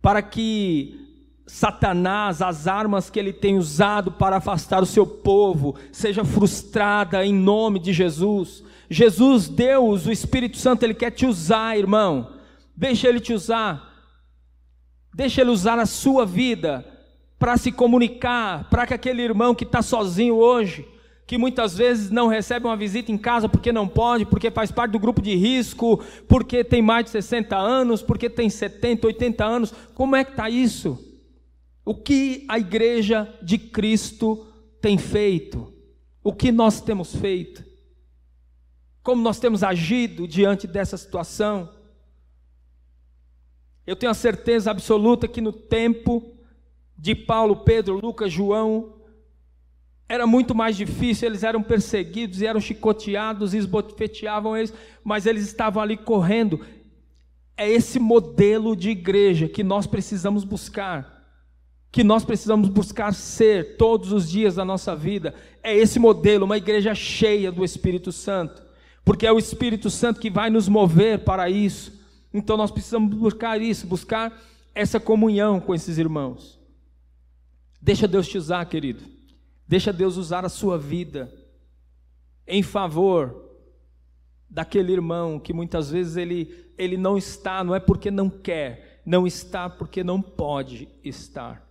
[0.00, 1.03] Para que
[1.46, 7.34] Satanás, as armas que ele tem usado para afastar o seu povo, seja frustrada em
[7.34, 8.64] nome de Jesus.
[8.88, 12.32] Jesus, Deus, o Espírito Santo, ele quer te usar, irmão.
[12.74, 13.92] Deixa ele te usar.
[15.14, 16.84] Deixa ele usar a sua vida
[17.38, 20.88] para se comunicar, para que aquele irmão que está sozinho hoje,
[21.26, 24.92] que muitas vezes não recebe uma visita em casa porque não pode, porque faz parte
[24.92, 29.74] do grupo de risco, porque tem mais de 60 anos, porque tem 70, 80 anos.
[29.94, 31.13] Como é que está isso?
[31.84, 34.46] O que a igreja de Cristo
[34.80, 35.72] tem feito?
[36.22, 37.64] O que nós temos feito?
[39.02, 41.68] Como nós temos agido diante dessa situação?
[43.86, 46.34] Eu tenho a certeza absoluta que no tempo
[46.96, 48.94] de Paulo, Pedro, Lucas, João,
[50.08, 55.44] era muito mais difícil, eles eram perseguidos e eram chicoteados e esbofeteavam eles, mas eles
[55.44, 56.64] estavam ali correndo.
[57.56, 61.13] É esse modelo de igreja que nós precisamos buscar,
[61.94, 65.32] que nós precisamos buscar ser todos os dias da nossa vida.
[65.62, 68.64] É esse modelo, uma igreja cheia do Espírito Santo,
[69.04, 71.92] porque é o Espírito Santo que vai nos mover para isso.
[72.32, 74.36] Então nós precisamos buscar isso, buscar
[74.74, 76.58] essa comunhão com esses irmãos.
[77.80, 79.04] Deixa Deus te usar, querido.
[79.64, 81.32] Deixa Deus usar a sua vida
[82.44, 83.52] em favor
[84.50, 89.28] daquele irmão que muitas vezes ele, ele não está, não é porque não quer, não
[89.28, 91.63] está porque não pode estar.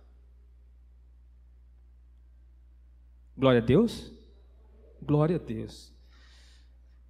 [3.36, 4.12] Glória a Deus?
[5.02, 5.92] Glória a Deus.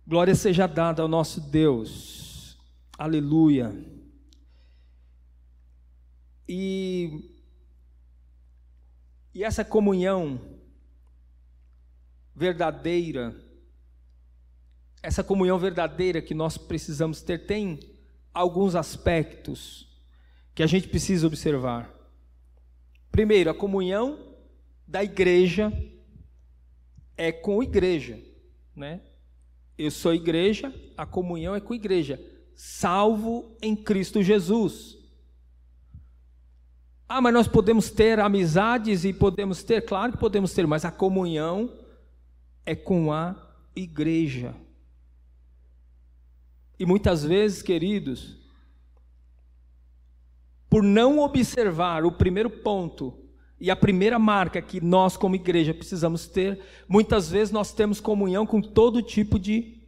[0.07, 2.59] Glória seja dada ao nosso Deus.
[2.97, 3.75] Aleluia.
[6.49, 7.31] E,
[9.35, 10.41] e essa comunhão
[12.35, 13.35] verdadeira,
[15.03, 17.81] essa comunhão verdadeira que nós precisamos ter, tem
[18.33, 19.89] alguns aspectos
[20.55, 21.93] que a gente precisa observar.
[23.11, 24.35] Primeiro, a comunhão
[24.87, 25.73] da igreja
[27.17, 28.21] é com a igreja,
[28.75, 29.01] né?
[29.77, 32.21] Eu sou igreja, a comunhão é com a igreja,
[32.55, 34.97] salvo em Cristo Jesus.
[37.09, 40.91] Ah, mas nós podemos ter amizades e podemos ter, claro que podemos ter, mas a
[40.91, 41.73] comunhão
[42.65, 43.37] é com a
[43.75, 44.55] igreja.
[46.79, 48.37] E muitas vezes, queridos,
[50.69, 53.24] por não observar o primeiro ponto
[53.65, 58.45] e a primeira marca que nós, como igreja, precisamos ter, muitas vezes nós temos comunhão
[58.45, 59.81] com todo tipo de.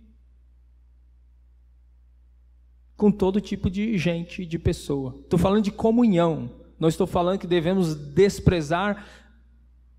[2.96, 5.14] com todo tipo de gente, de pessoa.
[5.20, 6.50] Estou falando de comunhão.
[6.80, 9.06] Não estou falando que devemos desprezar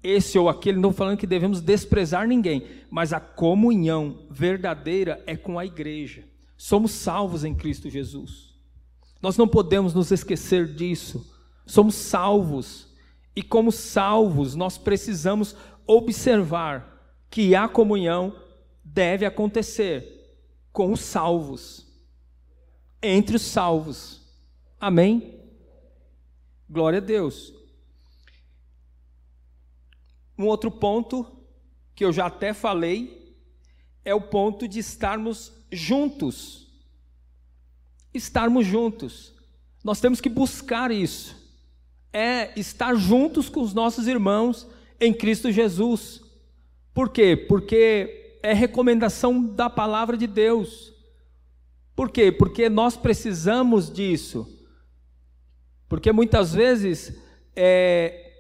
[0.02, 5.60] esse ou aquele, não falando que devemos desprezar ninguém, mas a comunhão verdadeira é com
[5.60, 6.24] a igreja.
[6.58, 8.56] Somos salvos em Cristo Jesus.
[9.22, 11.32] Nós não podemos nos esquecer disso.
[11.64, 12.87] Somos salvos.
[13.38, 18.36] E como salvos, nós precisamos observar que a comunhão
[18.84, 20.42] deve acontecer
[20.74, 21.86] com os salvos,
[23.00, 24.24] entre os salvos.
[24.82, 25.40] Amém?
[26.68, 27.54] Glória a Deus.
[30.36, 31.46] Um outro ponto,
[31.94, 33.38] que eu já até falei,
[34.04, 36.68] é o ponto de estarmos juntos.
[38.12, 39.32] Estarmos juntos.
[39.84, 41.47] Nós temos que buscar isso.
[42.20, 44.68] É estar juntos com os nossos irmãos
[45.00, 46.20] em Cristo Jesus.
[46.92, 47.38] Por quê?
[47.38, 50.92] Porque é recomendação da palavra de Deus.
[51.96, 52.32] Por quê?
[52.32, 54.52] Porque nós precisamos disso.
[55.88, 57.16] Porque muitas vezes
[57.56, 58.32] é,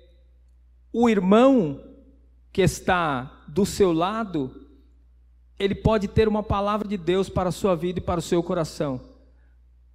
[0.92, 1.80] o irmão
[2.52, 4.60] que está do seu lado,
[5.60, 8.42] ele pode ter uma palavra de Deus para a sua vida e para o seu
[8.42, 9.00] coração.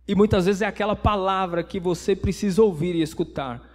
[0.07, 3.72] E muitas vezes é aquela palavra que você precisa ouvir e escutar.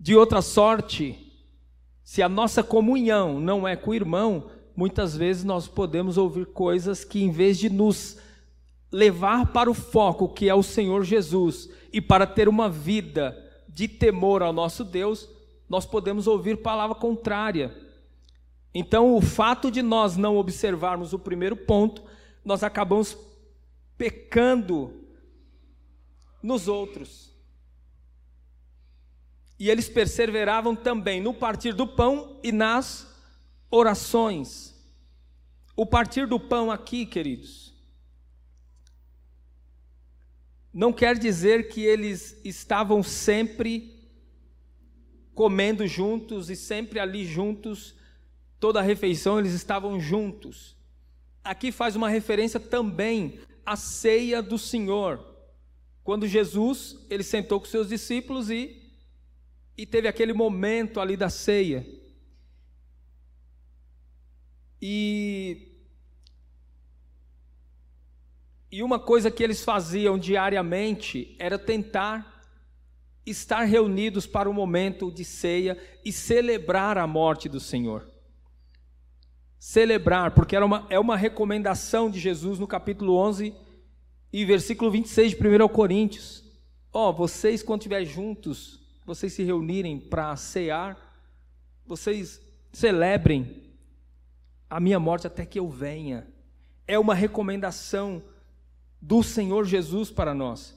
[0.00, 1.30] De outra sorte,
[2.02, 7.04] se a nossa comunhão não é com o irmão, muitas vezes nós podemos ouvir coisas
[7.04, 8.16] que, em vez de nos
[8.90, 13.36] levar para o foco que é o Senhor Jesus e para ter uma vida
[13.68, 15.28] de temor ao nosso Deus,
[15.68, 17.76] nós podemos ouvir palavra contrária.
[18.74, 22.02] Então, o fato de nós não observarmos o primeiro ponto,
[22.42, 23.18] nós acabamos
[23.98, 24.94] pecando
[26.42, 27.29] nos outros.
[29.60, 33.06] E eles perseveravam também no partir do pão e nas
[33.70, 34.74] orações.
[35.76, 37.74] O partir do pão aqui, queridos,
[40.72, 44.00] não quer dizer que eles estavam sempre
[45.34, 47.94] comendo juntos e sempre ali juntos,
[48.58, 50.74] toda a refeição eles estavam juntos.
[51.44, 55.22] Aqui faz uma referência também à ceia do Senhor.
[56.02, 58.89] Quando Jesus, ele sentou com seus discípulos e
[59.80, 61.86] e teve aquele momento ali da ceia.
[64.82, 65.68] E
[68.70, 72.44] E uma coisa que eles faziam diariamente era tentar
[73.24, 78.06] estar reunidos para o momento de ceia e celebrar a morte do Senhor.
[79.58, 83.54] Celebrar, porque era uma, é uma recomendação de Jesus no capítulo 11
[84.30, 86.44] e versículo 26 de 1 Coríntios.
[86.92, 88.79] Ó, oh, vocês quando estiverem juntos,
[89.10, 90.96] vocês se reunirem para cear,
[91.84, 92.40] vocês
[92.72, 93.64] celebrem
[94.68, 96.28] a minha morte até que eu venha.
[96.86, 98.22] É uma recomendação
[99.02, 100.76] do Senhor Jesus para nós.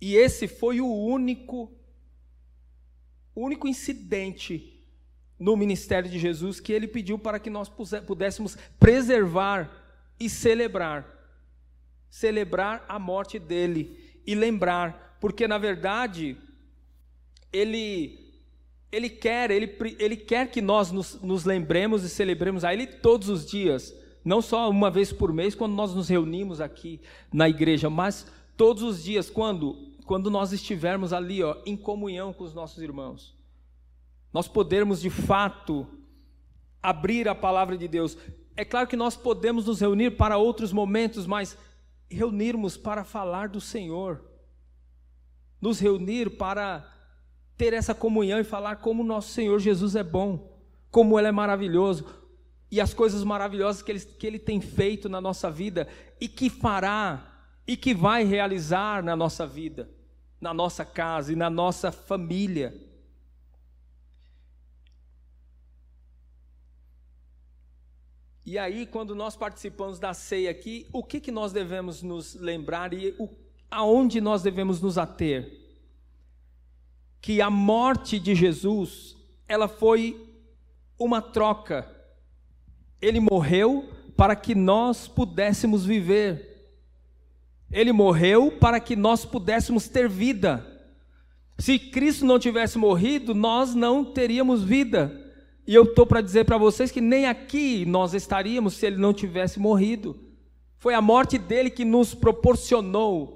[0.00, 1.72] E esse foi o único
[3.36, 4.84] único incidente
[5.38, 7.68] no ministério de Jesus que ele pediu para que nós
[8.04, 9.70] pudéssemos preservar
[10.18, 11.06] e celebrar.
[12.10, 16.36] Celebrar a morte dele e lembrar, porque na verdade
[17.56, 18.26] ele
[18.92, 23.28] ele quer, ele, ele quer que nós nos, nos lembremos e celebremos a ele todos
[23.28, 23.92] os dias
[24.26, 27.00] não só uma vez por mês, quando nós nos reunimos aqui
[27.32, 28.26] na igreja, mas
[28.56, 33.36] todos os dias, quando, quando nós estivermos ali, ó, em comunhão com os nossos irmãos.
[34.32, 35.86] Nós podermos de fato
[36.82, 38.18] abrir a palavra de Deus.
[38.56, 41.56] É claro que nós podemos nos reunir para outros momentos, mas
[42.10, 44.24] reunirmos para falar do Senhor.
[45.60, 46.84] Nos reunir para
[47.56, 50.56] ter essa comunhão e falar como nosso Senhor Jesus é bom,
[50.90, 52.04] como Ele é maravilhoso,
[52.70, 55.88] e as coisas maravilhosas que ele, que ele tem feito na nossa vida
[56.20, 57.36] e que fará
[57.66, 59.88] e que vai realizar na nossa vida,
[60.40, 62.74] na nossa casa e na nossa família.
[68.44, 72.92] E aí, quando nós participamos da ceia aqui, o que, que nós devemos nos lembrar
[72.94, 73.28] e o,
[73.68, 75.65] aonde nós devemos nos ater?
[77.26, 79.16] Que a morte de Jesus,
[79.48, 80.16] ela foi
[80.96, 81.96] uma troca
[83.00, 86.54] ele morreu para que nós pudéssemos viver.
[87.70, 90.64] Ele morreu para que nós pudéssemos ter vida.
[91.58, 95.24] Se Cristo não tivesse morrido, nós não teríamos vida.
[95.66, 99.12] E eu estou para dizer para vocês que nem aqui nós estaríamos se ele não
[99.12, 100.16] tivesse morrido.
[100.78, 103.35] Foi a morte dele que nos proporcionou,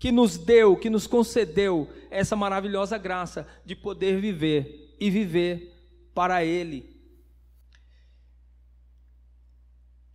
[0.00, 5.76] que nos deu, que nos concedeu essa maravilhosa graça de poder viver e viver
[6.14, 6.98] para ele.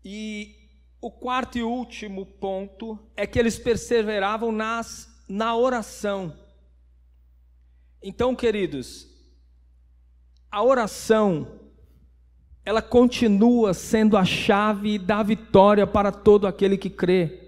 [0.03, 0.55] E
[0.99, 6.35] o quarto e último ponto é que eles perseveravam nas, na oração.
[8.01, 9.07] Então, queridos,
[10.51, 11.59] a oração,
[12.65, 17.44] ela continua sendo a chave da vitória para todo aquele que crê,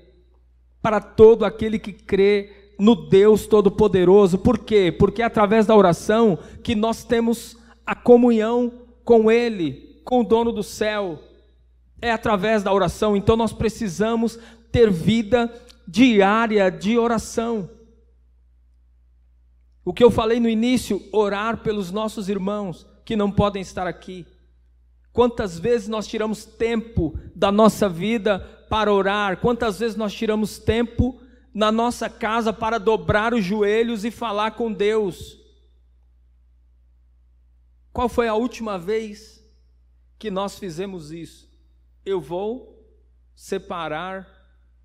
[0.88, 4.38] para todo aquele que crê no Deus Todo-Poderoso.
[4.38, 4.90] Por quê?
[4.90, 8.72] Porque é através da oração que nós temos a comunhão
[9.04, 11.20] com Ele, com o dono do céu
[12.02, 13.18] é através da oração.
[13.18, 14.40] Então nós precisamos
[14.72, 15.54] ter vida
[15.86, 17.70] diária de oração.
[19.84, 24.26] O que eu falei no início, orar pelos nossos irmãos que não podem estar aqui.
[25.18, 28.38] Quantas vezes nós tiramos tempo da nossa vida
[28.70, 29.38] para orar?
[29.42, 31.20] Quantas vezes nós tiramos tempo
[31.52, 35.36] na nossa casa para dobrar os joelhos e falar com Deus?
[37.92, 39.44] Qual foi a última vez
[40.20, 41.48] que nós fizemos isso?
[42.08, 42.88] eu vou
[43.36, 44.26] separar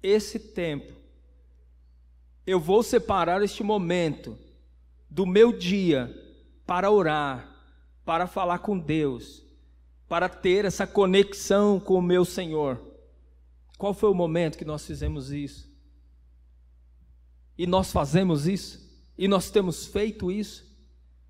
[0.03, 0.93] esse tempo,
[2.45, 4.37] eu vou separar este momento
[5.09, 6.13] do meu dia
[6.67, 7.49] para orar,
[8.05, 9.45] para falar com Deus,
[10.13, 12.79] para ter essa conexão com o meu Senhor.
[13.79, 15.73] Qual foi o momento que nós fizemos isso?
[17.57, 18.79] E nós fazemos isso?
[19.17, 20.71] E nós temos feito isso?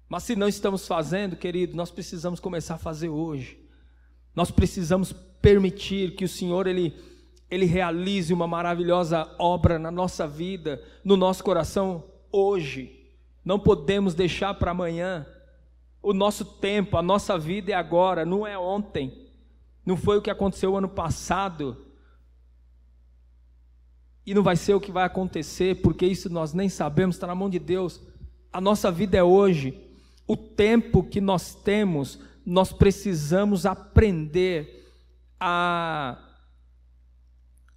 [0.08, 3.64] Mas se não estamos fazendo, querido, nós precisamos começar a fazer hoje.
[4.34, 6.92] Nós precisamos permitir que o Senhor ele,
[7.48, 12.02] ele realize uma maravilhosa obra na nossa vida, no nosso coração
[12.32, 13.14] hoje.
[13.44, 15.24] Não podemos deixar para amanhã.
[16.02, 19.30] O nosso tempo, a nossa vida é agora, não é ontem.
[19.86, 21.86] Não foi o que aconteceu ano passado.
[24.26, 27.34] E não vai ser o que vai acontecer, porque isso nós nem sabemos, está na
[27.34, 28.00] mão de Deus.
[28.52, 29.80] A nossa vida é hoje.
[30.26, 34.88] O tempo que nós temos, nós precisamos aprender
[35.38, 36.18] a,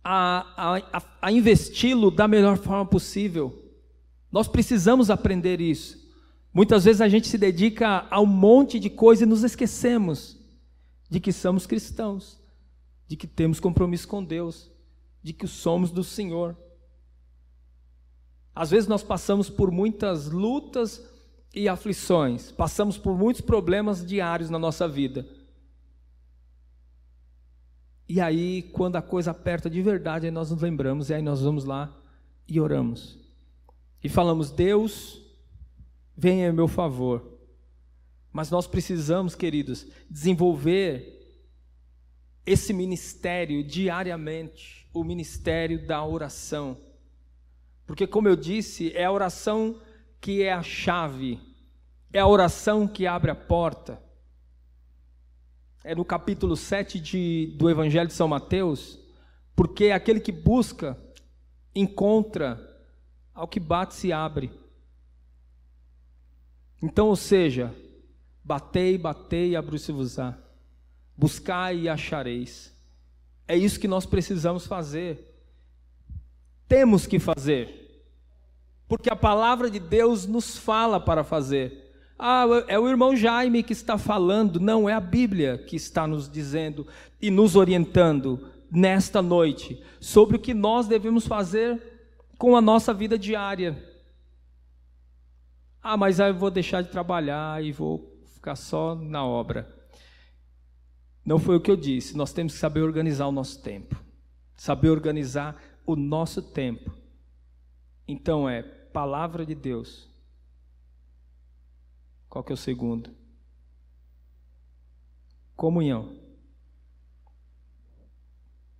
[0.03, 3.63] a, a, a investi-lo da melhor forma possível.
[4.31, 6.04] Nós precisamos aprender isso.
[6.55, 10.39] Muitas vezes a gente se dedica a um monte de coisa e nos esquecemos
[11.09, 12.39] de que somos cristãos,
[13.05, 14.71] de que temos compromisso com Deus,
[15.21, 16.55] de que somos do Senhor.
[18.55, 21.05] Às vezes nós passamos por muitas lutas
[21.53, 25.27] e aflições, passamos por muitos problemas diários na nossa vida.
[28.07, 31.41] E aí, quando a coisa aperta de verdade, aí nós nos lembramos e aí nós
[31.41, 31.93] vamos lá
[32.47, 33.17] e oramos.
[34.01, 35.24] E falamos: Deus,
[36.15, 37.33] venha em meu favor.
[38.31, 41.15] Mas nós precisamos, queridos, desenvolver
[42.45, 46.77] esse ministério diariamente, o ministério da oração.
[47.85, 49.81] Porque, como eu disse, é a oração
[50.19, 51.39] que é a chave,
[52.11, 54.01] é a oração que abre a porta.
[55.83, 58.99] É no capítulo 7 de, do Evangelho de São Mateus,
[59.55, 60.97] porque aquele que busca,
[61.75, 62.59] encontra,
[63.33, 64.51] ao que bate se abre.
[66.85, 67.73] Então, ou seja,
[68.43, 70.37] batei, batei e abriu-se-vos-á.
[71.17, 72.71] Buscai e achareis.
[73.47, 75.35] É isso que nós precisamos fazer.
[76.67, 78.05] Temos que fazer.
[78.87, 81.91] Porque a palavra de Deus nos fala para fazer.
[82.19, 86.29] Ah, é o irmão Jaime que está falando, não é a Bíblia que está nos
[86.29, 86.85] dizendo
[87.19, 91.81] e nos orientando nesta noite sobre o que nós devemos fazer
[92.37, 93.94] com a nossa vida diária.
[95.87, 99.71] Ah, mas aí eu vou deixar de trabalhar e vou ficar só na obra.
[101.23, 103.95] Não foi o que eu disse, nós temos que saber organizar o nosso tempo,
[104.55, 106.91] saber organizar o nosso tempo.
[108.07, 110.09] Então é palavra de Deus.
[112.27, 113.11] Qual que é o segundo?
[115.55, 116.17] Comunhão.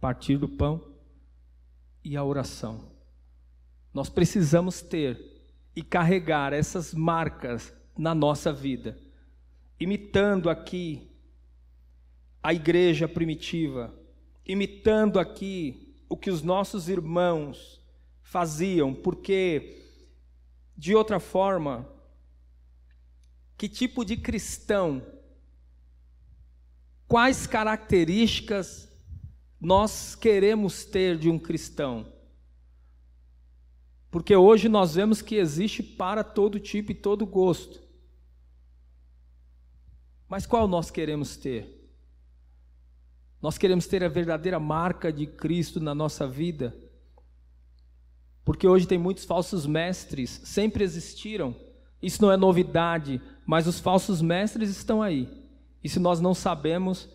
[0.02, 0.84] Partir do pão
[2.04, 2.90] e a oração.
[3.94, 5.35] Nós precisamos ter
[5.76, 8.98] e carregar essas marcas na nossa vida,
[9.80, 11.10] imitando aqui
[12.42, 13.94] a igreja primitiva,
[14.46, 17.82] imitando aqui o que os nossos irmãos
[18.22, 19.82] faziam, porque
[20.78, 21.90] de outra forma,
[23.58, 25.02] que tipo de cristão,
[27.08, 28.92] quais características
[29.60, 32.15] nós queremos ter de um cristão?
[34.16, 37.82] Porque hoje nós vemos que existe para todo tipo e todo gosto.
[40.26, 41.86] Mas qual nós queremos ter?
[43.42, 46.74] Nós queremos ter a verdadeira marca de Cristo na nossa vida?
[48.46, 51.54] Porque hoje tem muitos falsos mestres, sempre existiram.
[52.02, 55.28] Isso não é novidade, mas os falsos mestres estão aí.
[55.84, 57.10] E se nós não sabemos,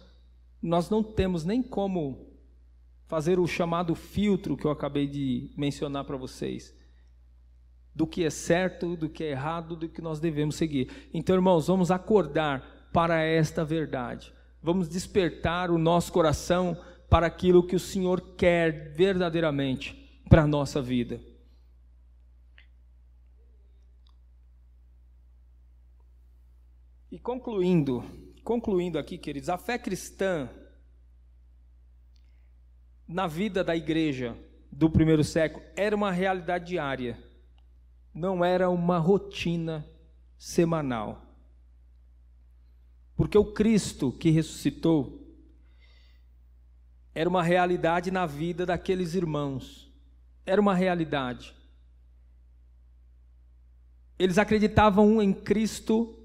[0.61, 2.27] nós não temos nem como
[3.07, 6.79] fazer o chamado filtro que eu acabei de mencionar para vocês.
[7.95, 11.09] Do que é certo, do que é errado, do que nós devemos seguir.
[11.12, 14.32] Então, irmãos, vamos acordar para esta verdade.
[14.62, 16.76] Vamos despertar o nosso coração
[17.09, 21.20] para aquilo que o Senhor quer verdadeiramente para a nossa vida.
[27.11, 28.05] E concluindo,
[28.45, 30.49] concluindo aqui, queridos, a fé cristã
[33.09, 34.36] na vida da igreja
[34.70, 37.18] do primeiro século era uma realidade diária,
[38.15, 39.87] não era uma rotina
[40.39, 41.23] semanal.
[43.17, 45.21] Porque o Cristo que ressuscitou
[47.15, 49.91] era uma realidade na vida daqueles irmãos
[50.51, 51.55] era uma realidade.
[54.19, 56.19] Eles acreditavam em Cristo,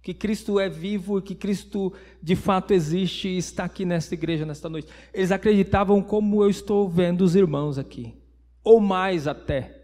[0.00, 4.46] que Cristo é vivo e que Cristo de fato existe e está aqui nesta igreja
[4.46, 4.92] nesta noite.
[5.12, 8.14] Eles acreditavam como eu estou vendo os irmãos aqui,
[8.62, 9.81] ou mais até.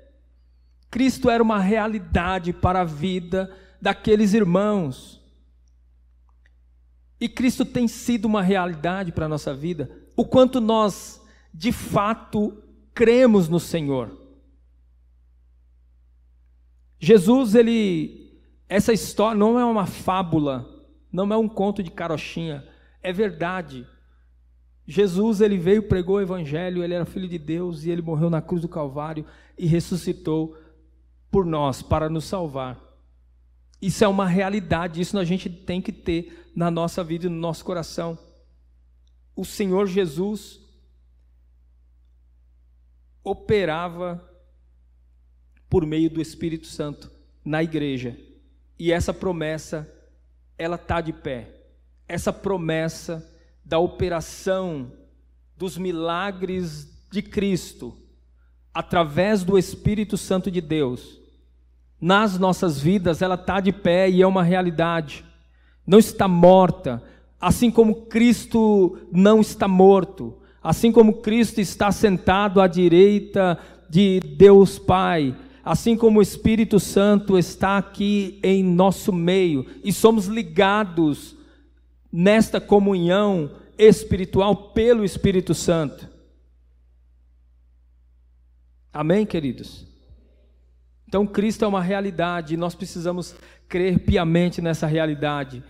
[0.91, 5.21] Cristo era uma realidade para a vida daqueles irmãos.
[7.21, 9.91] E Cristo tem sido uma realidade para a nossa vida.
[10.17, 11.21] O quanto nós,
[11.53, 12.63] de fato,
[12.95, 14.17] cremos no Senhor.
[17.01, 20.69] Jesus, ele, essa história não é uma fábula,
[21.13, 22.67] não é um conto de carochinha,
[23.03, 23.87] é verdade.
[24.87, 28.41] Jesus, ele veio, pregou o evangelho, ele era filho de Deus e ele morreu na
[28.41, 29.25] cruz do Calvário
[29.57, 30.57] e ressuscitou
[31.31, 32.79] por nós para nos salvar.
[33.81, 37.37] Isso é uma realidade, isso a gente tem que ter na nossa vida e no
[37.37, 38.19] nosso coração.
[39.37, 40.61] O Senhor Jesus
[43.23, 44.25] operava
[45.69, 47.11] por meio do Espírito Santo
[47.45, 48.19] na igreja.
[48.79, 49.89] E essa promessa,
[50.57, 51.55] ela está de pé.
[52.09, 53.31] Essa promessa
[53.65, 54.91] da operação
[55.57, 57.97] dos milagres de Cristo,
[58.79, 61.19] através do Espírito Santo de Deus,
[62.01, 65.25] nas nossas vidas, ela está de pé e é uma realidade.
[65.85, 67.03] Não está morta,
[67.41, 73.59] assim como Cristo não está morto, assim como Cristo está sentado à direita
[73.91, 80.27] de Deus Pai, assim como o Espírito Santo está aqui em nosso meio e somos
[80.27, 81.35] ligados
[82.13, 86.18] nesta comunhão espiritual pelo Espírito Santo.
[88.93, 89.87] Amém, queridos?
[91.07, 93.35] Então, Cristo é uma realidade e nós precisamos
[93.69, 95.63] crer piamente nessa realidade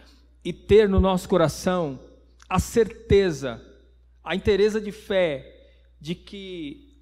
[0.45, 2.01] e ter no nosso coração
[2.49, 3.63] a certeza,
[4.25, 5.55] a inteireza de fé
[6.01, 6.97] de que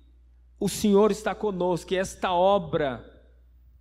[0.58, 3.04] o Senhor está conosco, que esta obra,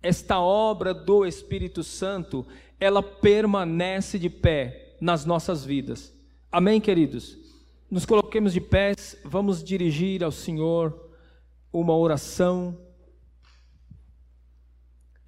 [0.02, 2.46] esta obra do Espírito Santo,
[2.78, 6.14] ela permanece de pé nas nossas vidas.
[6.52, 7.36] Amém, queridos?
[7.90, 11.05] Nos coloquemos de pés, vamos dirigir ao Senhor
[11.80, 12.86] uma oração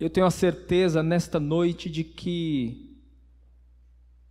[0.00, 2.96] eu tenho a certeza nesta noite de que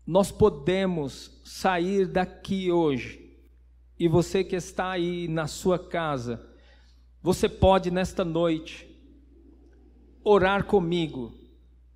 [0.06, 3.38] nós podemos sair daqui hoje.
[4.00, 6.48] E você que está aí na sua casa,
[7.22, 8.88] você pode nesta noite
[10.24, 11.34] orar comigo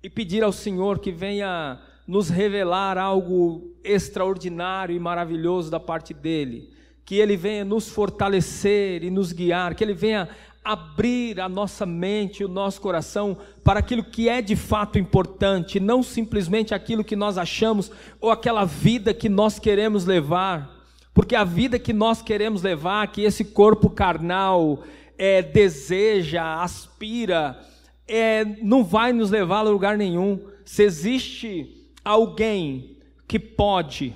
[0.02, 6.71] e pedir ao Senhor que venha nos revelar algo extraordinário e maravilhoso da parte dele,
[7.04, 10.28] que ele venha nos fortalecer e nos guiar, que ele venha
[10.64, 16.02] abrir a nossa mente o nosso coração para aquilo que é de fato importante, não
[16.02, 17.90] simplesmente aquilo que nós achamos
[18.20, 20.70] ou aquela vida que nós queremos levar,
[21.12, 24.82] porque a vida que nós queremos levar, que esse corpo carnal
[25.18, 27.58] é, deseja, aspira,
[28.06, 30.40] é, não vai nos levar a lugar nenhum.
[30.64, 32.96] Se existe alguém
[33.26, 34.14] que pode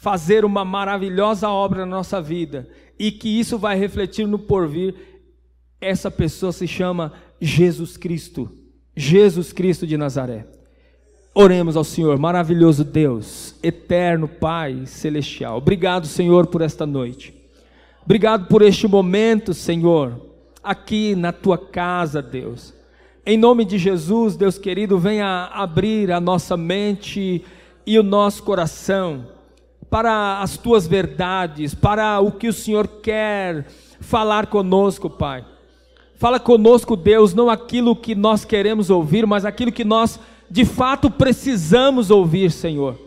[0.00, 4.94] fazer uma maravilhosa obra na nossa vida e que isso vai refletir no porvir,
[5.80, 8.50] essa pessoa se chama Jesus Cristo.
[8.96, 10.46] Jesus Cristo de Nazaré.
[11.34, 15.58] Oremos ao Senhor, maravilhoso Deus, eterno Pai celestial.
[15.58, 17.34] Obrigado, Senhor, por esta noite.
[18.04, 20.20] Obrigado por este momento, Senhor,
[20.62, 22.72] aqui na tua casa, Deus.
[23.26, 27.44] Em nome de Jesus, Deus querido, venha abrir a nossa mente
[27.84, 29.37] e o nosso coração
[29.90, 33.66] para as tuas verdades, para o que o Senhor quer
[34.00, 35.44] falar conosco, Pai.
[36.16, 40.18] Fala conosco, Deus, não aquilo que nós queremos ouvir, mas aquilo que nós
[40.50, 42.98] de fato precisamos ouvir, Senhor.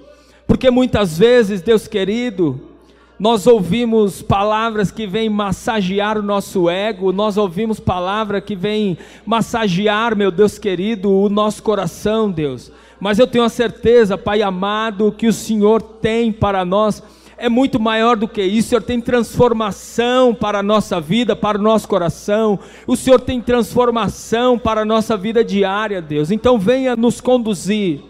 [0.47, 2.59] Porque muitas vezes, Deus querido,
[3.19, 10.15] nós ouvimos palavras que vêm massagear o nosso ego, nós ouvimos palavras que vêm massagear,
[10.15, 12.71] meu Deus querido, o nosso coração, Deus.
[13.01, 17.03] Mas eu tenho a certeza, Pai amado, que o Senhor tem para nós
[17.41, 18.67] é muito maior do que isso.
[18.67, 22.59] O Senhor tem transformação para a nossa vida, para o nosso coração.
[22.85, 26.29] O Senhor tem transformação para a nossa vida diária, Deus.
[26.29, 28.01] Então venha nos conduzir.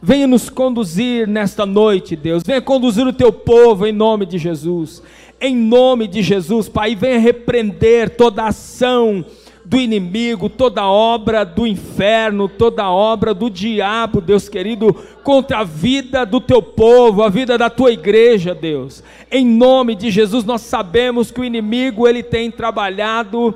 [0.00, 2.44] Venha nos conduzir nesta noite, Deus.
[2.44, 5.02] Venha conduzir o teu povo em nome de Jesus.
[5.40, 9.24] Em nome de Jesus, Pai, venha repreender toda ação
[9.68, 14.94] do inimigo, toda obra do inferno, toda obra do diabo, Deus querido,
[15.24, 19.02] contra a vida do teu povo, a vida da tua igreja, Deus.
[19.28, 23.52] Em nome de Jesus, nós sabemos que o inimigo ele tem trabalhado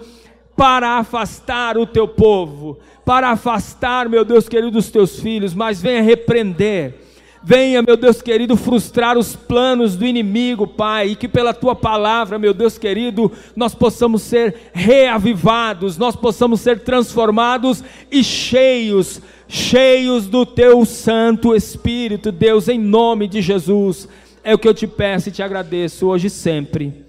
[0.57, 6.03] para afastar o teu povo, para afastar, meu Deus querido, os teus filhos, mas venha
[6.03, 7.10] repreender
[7.43, 12.39] Venha, meu Deus querido, frustrar os planos do inimigo, Pai, e que pela tua palavra,
[12.39, 20.45] meu Deus querido, nós possamos ser reavivados, nós possamos ser transformados e cheios, cheios do
[20.45, 24.07] teu Santo Espírito, Deus, em nome de Jesus.
[24.45, 27.05] É o que eu te peço e te agradeço hoje e sempre.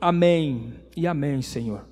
[0.00, 1.91] Amém e amém, Senhor.